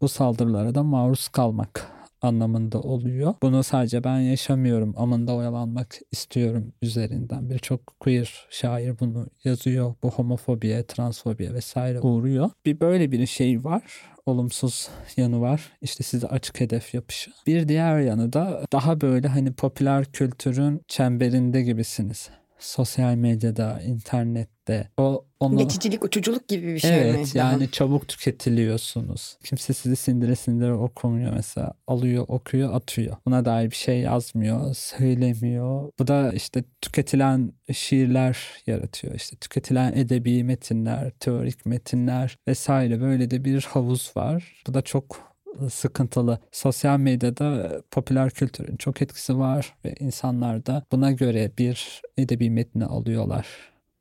bu 0.00 0.08
saldırılara 0.08 0.74
da 0.74 0.82
maruz 0.82 1.28
kalmak 1.28 1.99
anlamında 2.22 2.80
oluyor. 2.80 3.34
Bunu 3.42 3.62
sadece 3.62 4.04
ben 4.04 4.18
yaşamıyorum. 4.20 4.94
Amında 4.96 5.34
oyalanmak 5.34 5.98
istiyorum 6.12 6.72
üzerinden. 6.82 7.50
Birçok 7.50 8.00
queer 8.00 8.46
şair 8.50 8.98
bunu 9.00 9.26
yazıyor. 9.44 9.94
Bu 10.02 10.10
homofobiye, 10.10 10.86
transfobiye 10.86 11.54
vesaire 11.54 12.00
uğruyor. 12.00 12.50
Bir 12.66 12.80
böyle 12.80 13.12
bir 13.12 13.26
şey 13.26 13.64
var 13.64 13.82
olumsuz 14.26 14.88
yanı 15.16 15.40
var. 15.40 15.72
İşte 15.82 16.04
size 16.04 16.26
açık 16.26 16.60
hedef 16.60 16.94
yapışı. 16.94 17.30
Bir 17.46 17.68
diğer 17.68 18.00
yanı 18.00 18.32
da 18.32 18.64
daha 18.72 19.00
böyle 19.00 19.28
hani 19.28 19.52
popüler 19.52 20.04
kültürün 20.04 20.82
çemberinde 20.88 21.62
gibisiniz 21.62 22.30
sosyal 22.60 23.14
medyada, 23.14 23.80
internette. 23.80 24.88
O 24.96 25.24
onu 25.40 25.58
geçicilik, 25.58 26.04
uçuculuk 26.04 26.48
gibi 26.48 26.74
bir 26.74 26.78
şey 26.78 26.98
evet, 26.98 27.14
mi? 27.14 27.18
Evet 27.18 27.34
yani 27.34 27.70
çabuk 27.70 28.08
tüketiliyorsunuz. 28.08 29.38
Kimse 29.44 29.72
sizi 29.72 29.96
sindire 29.96 30.36
sindire 30.36 30.72
okumuyor 30.72 31.32
mesela. 31.32 31.72
Alıyor, 31.86 32.24
okuyor, 32.28 32.74
atıyor. 32.74 33.16
Buna 33.26 33.44
dair 33.44 33.70
bir 33.70 33.76
şey 33.76 34.00
yazmıyor, 34.00 34.74
söylemiyor. 34.74 35.90
Bu 35.98 36.06
da 36.06 36.32
işte 36.32 36.64
tüketilen 36.80 37.52
şiirler 37.72 38.38
yaratıyor. 38.66 39.14
İşte 39.14 39.36
tüketilen 39.36 39.92
edebi 39.92 40.44
metinler, 40.44 41.10
teorik 41.10 41.66
metinler 41.66 42.36
vesaire 42.48 43.00
böyle 43.00 43.30
de 43.30 43.44
bir 43.44 43.62
havuz 43.62 44.12
var. 44.16 44.62
Bu 44.66 44.74
da 44.74 44.82
çok 44.82 45.29
sıkıntılı. 45.70 46.38
Sosyal 46.52 46.98
medyada 46.98 47.80
popüler 47.90 48.30
kültürün 48.30 48.76
çok 48.76 49.02
etkisi 49.02 49.38
var 49.38 49.74
ve 49.84 49.94
insanlar 50.00 50.66
da 50.66 50.82
buna 50.92 51.12
göre 51.12 51.50
bir 51.58 52.02
edebi 52.18 52.50
metni 52.50 52.84
alıyorlar 52.84 53.46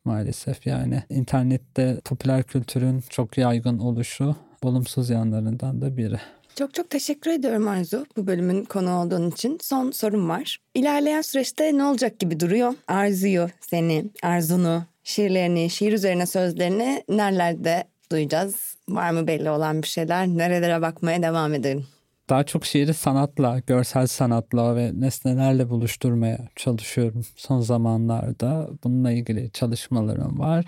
maalesef. 0.06 0.68
Yani 0.68 1.04
internette 1.10 2.02
popüler 2.06 2.44
kültürün 2.44 3.04
çok 3.10 3.38
yaygın 3.38 3.80
oluşu 3.80 4.36
olumsuz 4.64 5.10
yanlarından 5.10 5.82
da 5.82 5.98
biri. 5.98 6.20
Çok 6.56 6.74
çok 6.74 6.90
teşekkür 6.90 7.32
ediyorum 7.32 7.68
Arzu 7.68 8.06
bu 8.18 8.28
bölümün 8.28 8.66
konu 8.66 8.92
olduğun 8.92 9.32
için. 9.32 9.58
Son 9.62 9.92
sorum 9.92 10.30
var. 10.30 10.58
İlerleyen 10.74 11.22
süreçte 11.22 11.78
ne 11.78 11.84
olacak 11.84 12.20
gibi 12.20 12.40
duruyor? 12.40 12.74
Arzu'yu, 12.88 13.50
seni, 13.62 14.06
Arzu'nu, 14.24 14.84
şiirlerini, 15.04 15.70
şiir 15.70 15.94
üzerine 15.94 16.26
sözlerini 16.26 17.04
nerelerde 17.10 17.84
duyacağız? 18.12 18.78
Var 18.90 19.12
mı 19.12 19.28
belli 19.28 19.50
olan 19.50 19.82
bir 19.82 19.88
şeyler? 19.88 20.28
Nerelere 20.28 20.82
bakmaya 20.82 21.22
devam 21.22 21.54
edelim? 21.54 21.86
Daha 22.30 22.44
çok 22.44 22.66
şiiri 22.66 22.94
sanatla, 22.94 23.60
görsel 23.68 24.08
sanatla 24.08 24.76
ve 24.76 24.92
nesnelerle 24.96 25.70
buluşturmaya 25.70 26.48
çalışıyorum 26.56 27.22
son 27.36 27.60
zamanlarda. 27.60 28.70
Bununla 28.84 29.12
ilgili 29.12 29.52
çalışmalarım 29.52 30.40
var. 30.40 30.66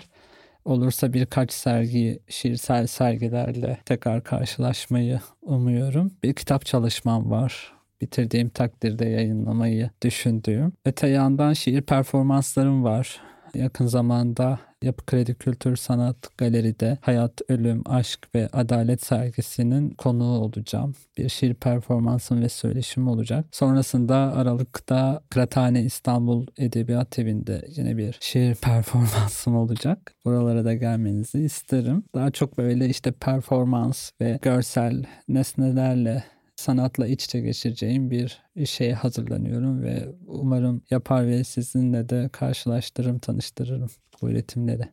Olursa 0.64 1.12
birkaç 1.12 1.52
sergi, 1.52 2.20
şiirsel 2.28 2.86
sergilerle 2.86 3.78
tekrar 3.84 4.24
karşılaşmayı 4.24 5.20
umuyorum. 5.42 6.12
Bir 6.22 6.34
kitap 6.34 6.66
çalışmam 6.66 7.30
var 7.30 7.72
bitirdiğim 8.02 8.48
takdirde 8.48 9.04
yayınlamayı 9.04 9.90
düşündüğüm. 10.02 10.72
Öte 10.84 11.08
yandan 11.08 11.52
şiir 11.52 11.82
performanslarım 11.82 12.84
var. 12.84 13.20
Yakın 13.54 13.86
zamanda 13.86 14.58
Yapı 14.82 15.06
Kredi 15.06 15.34
Kültür 15.34 15.76
Sanat 15.76 16.16
Galeri'de 16.38 16.98
Hayat, 17.00 17.40
Ölüm, 17.48 17.82
Aşk 17.86 18.28
ve 18.34 18.48
Adalet 18.52 19.02
sergisinin 19.02 19.90
konuğu 19.90 20.38
olacağım. 20.38 20.94
Bir 21.18 21.28
şiir 21.28 21.54
performansım 21.54 22.42
ve 22.42 22.48
söyleşim 22.48 23.08
olacak. 23.08 23.44
Sonrasında 23.52 24.16
Aralık'ta 24.16 25.22
Kıraathane 25.30 25.82
İstanbul 25.82 26.46
Edebiyat 26.58 27.18
Evi'nde 27.18 27.64
yine 27.76 27.96
bir 27.96 28.18
şiir 28.20 28.54
performansım 28.54 29.56
olacak. 29.56 30.14
Buralara 30.24 30.64
da 30.64 30.74
gelmenizi 30.74 31.38
isterim. 31.38 32.04
Daha 32.14 32.30
çok 32.30 32.58
böyle 32.58 32.88
işte 32.88 33.12
performans 33.12 34.10
ve 34.20 34.38
görsel 34.42 35.04
nesnelerle 35.28 36.24
sanatla 36.62 37.06
iç 37.06 37.24
içe 37.24 37.40
geçireceğim 37.40 38.10
bir 38.10 38.42
şeye 38.66 38.94
hazırlanıyorum 38.94 39.82
ve 39.82 40.08
umarım 40.26 40.82
yapar 40.90 41.26
ve 41.26 41.44
sizinle 41.44 42.08
de 42.08 42.28
karşılaştırırım, 42.32 43.18
tanıştırırım 43.18 43.90
bu 44.22 44.30
üretimleri. 44.30 44.88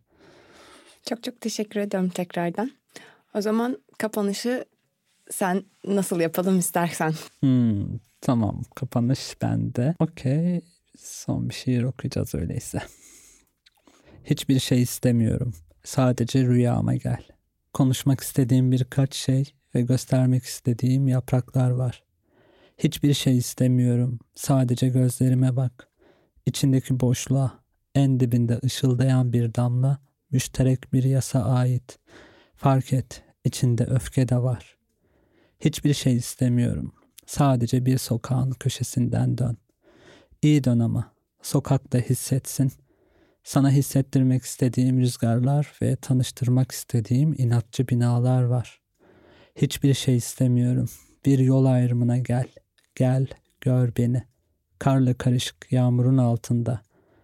Çok 1.09 1.23
çok 1.23 1.41
teşekkür 1.41 1.79
ederim 1.79 2.09
tekrardan. 2.09 2.71
O 3.35 3.41
zaman 3.41 3.77
kapanışı 3.97 4.65
sen 5.31 5.63
nasıl 5.85 6.19
yapalım 6.19 6.59
istersen. 6.59 7.13
Hmm, 7.39 7.99
tamam 8.21 8.61
kapanış 8.75 9.41
bende. 9.41 9.95
Okey 9.99 10.61
son 10.97 11.49
bir 11.49 11.53
şiir 11.53 11.83
okuyacağız 11.83 12.35
öyleyse. 12.35 12.81
Hiçbir 14.23 14.59
şey 14.59 14.81
istemiyorum. 14.81 15.53
Sadece 15.83 16.43
rüyama 16.43 16.95
gel. 16.95 17.23
Konuşmak 17.73 18.21
istediğim 18.21 18.71
birkaç 18.71 19.15
şey 19.15 19.53
ve 19.75 19.81
göstermek 19.81 20.43
istediğim 20.43 21.07
yapraklar 21.07 21.69
var. 21.69 22.03
Hiçbir 22.77 23.13
şey 23.13 23.37
istemiyorum. 23.37 24.19
Sadece 24.35 24.89
gözlerime 24.89 25.55
bak. 25.55 25.87
İçindeki 26.45 26.99
boşluğa, 26.99 27.59
en 27.95 28.19
dibinde 28.19 28.59
ışıldayan 28.65 29.33
bir 29.33 29.55
damla, 29.55 29.97
müşterek 30.31 30.93
bir 30.93 31.03
yasa 31.03 31.43
ait. 31.43 31.99
Fark 32.55 32.93
et, 32.93 33.23
içinde 33.43 33.85
öfke 33.85 34.29
de 34.29 34.37
var. 34.37 34.77
Hiçbir 35.59 35.93
şey 35.93 36.15
istemiyorum. 36.15 36.93
Sadece 37.25 37.85
bir 37.85 37.97
sokağın 37.97 38.51
köşesinden 38.51 39.37
dön. 39.37 39.57
İyi 40.41 40.63
dön 40.63 40.79
ama. 40.79 41.13
Sokakta 41.41 41.97
hissetsin. 41.97 42.71
Sana 43.43 43.71
hissettirmek 43.71 44.43
istediğim 44.43 44.99
rüzgarlar 44.99 45.73
ve 45.81 45.95
tanıştırmak 45.95 46.71
istediğim 46.71 47.35
inatçı 47.37 47.87
binalar 47.87 48.43
var. 48.43 48.81
Hiçbir 49.55 49.93
şey 49.93 50.17
istemiyorum. 50.17 50.89
Bir 51.25 51.39
yol 51.39 51.65
ayrımına 51.65 52.17
gel. 52.17 52.47
Gel, 52.95 53.27
gör 53.61 53.91
beni. 53.97 54.23
Karla 54.79 55.13
karışık 55.13 55.71
yağmurun 55.71 56.17
altında. 56.17 56.81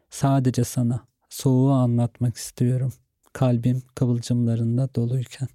Sadece 0.09 0.63
sana 0.63 1.05
soğuğu 1.29 1.71
anlatmak 1.71 2.37
istiyorum. 2.37 2.93
Kalbim 3.33 3.81
kıvılcımlarında 3.95 4.89
doluyken. 4.95 5.47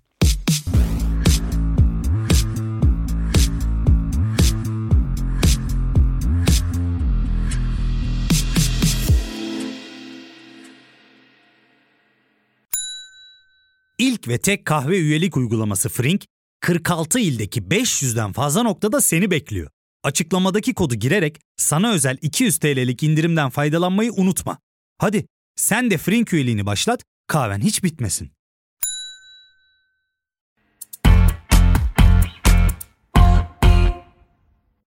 İlk 13.98 14.28
ve 14.28 14.38
tek 14.38 14.64
kahve 14.64 14.98
üyelik 14.98 15.36
uygulaması 15.36 15.88
Frink, 15.88 16.24
46 16.60 17.18
ildeki 17.20 17.60
500'den 17.60 18.32
fazla 18.32 18.62
noktada 18.62 19.00
seni 19.00 19.30
bekliyor. 19.30 19.70
Açıklamadaki 20.02 20.74
kodu 20.74 20.94
girerek 20.94 21.40
sana 21.56 21.92
özel 21.92 22.18
200 22.22 22.58
TL'lik 22.58 23.02
indirimden 23.02 23.50
faydalanmayı 23.50 24.12
unutma. 24.12 24.58
Hadi 24.98 25.26
sen 25.56 25.90
de 25.90 25.98
Frink 25.98 26.32
üyeliğini 26.32 26.66
başlat, 26.66 27.02
kahven 27.26 27.60
hiç 27.60 27.84
bitmesin. 27.84 28.30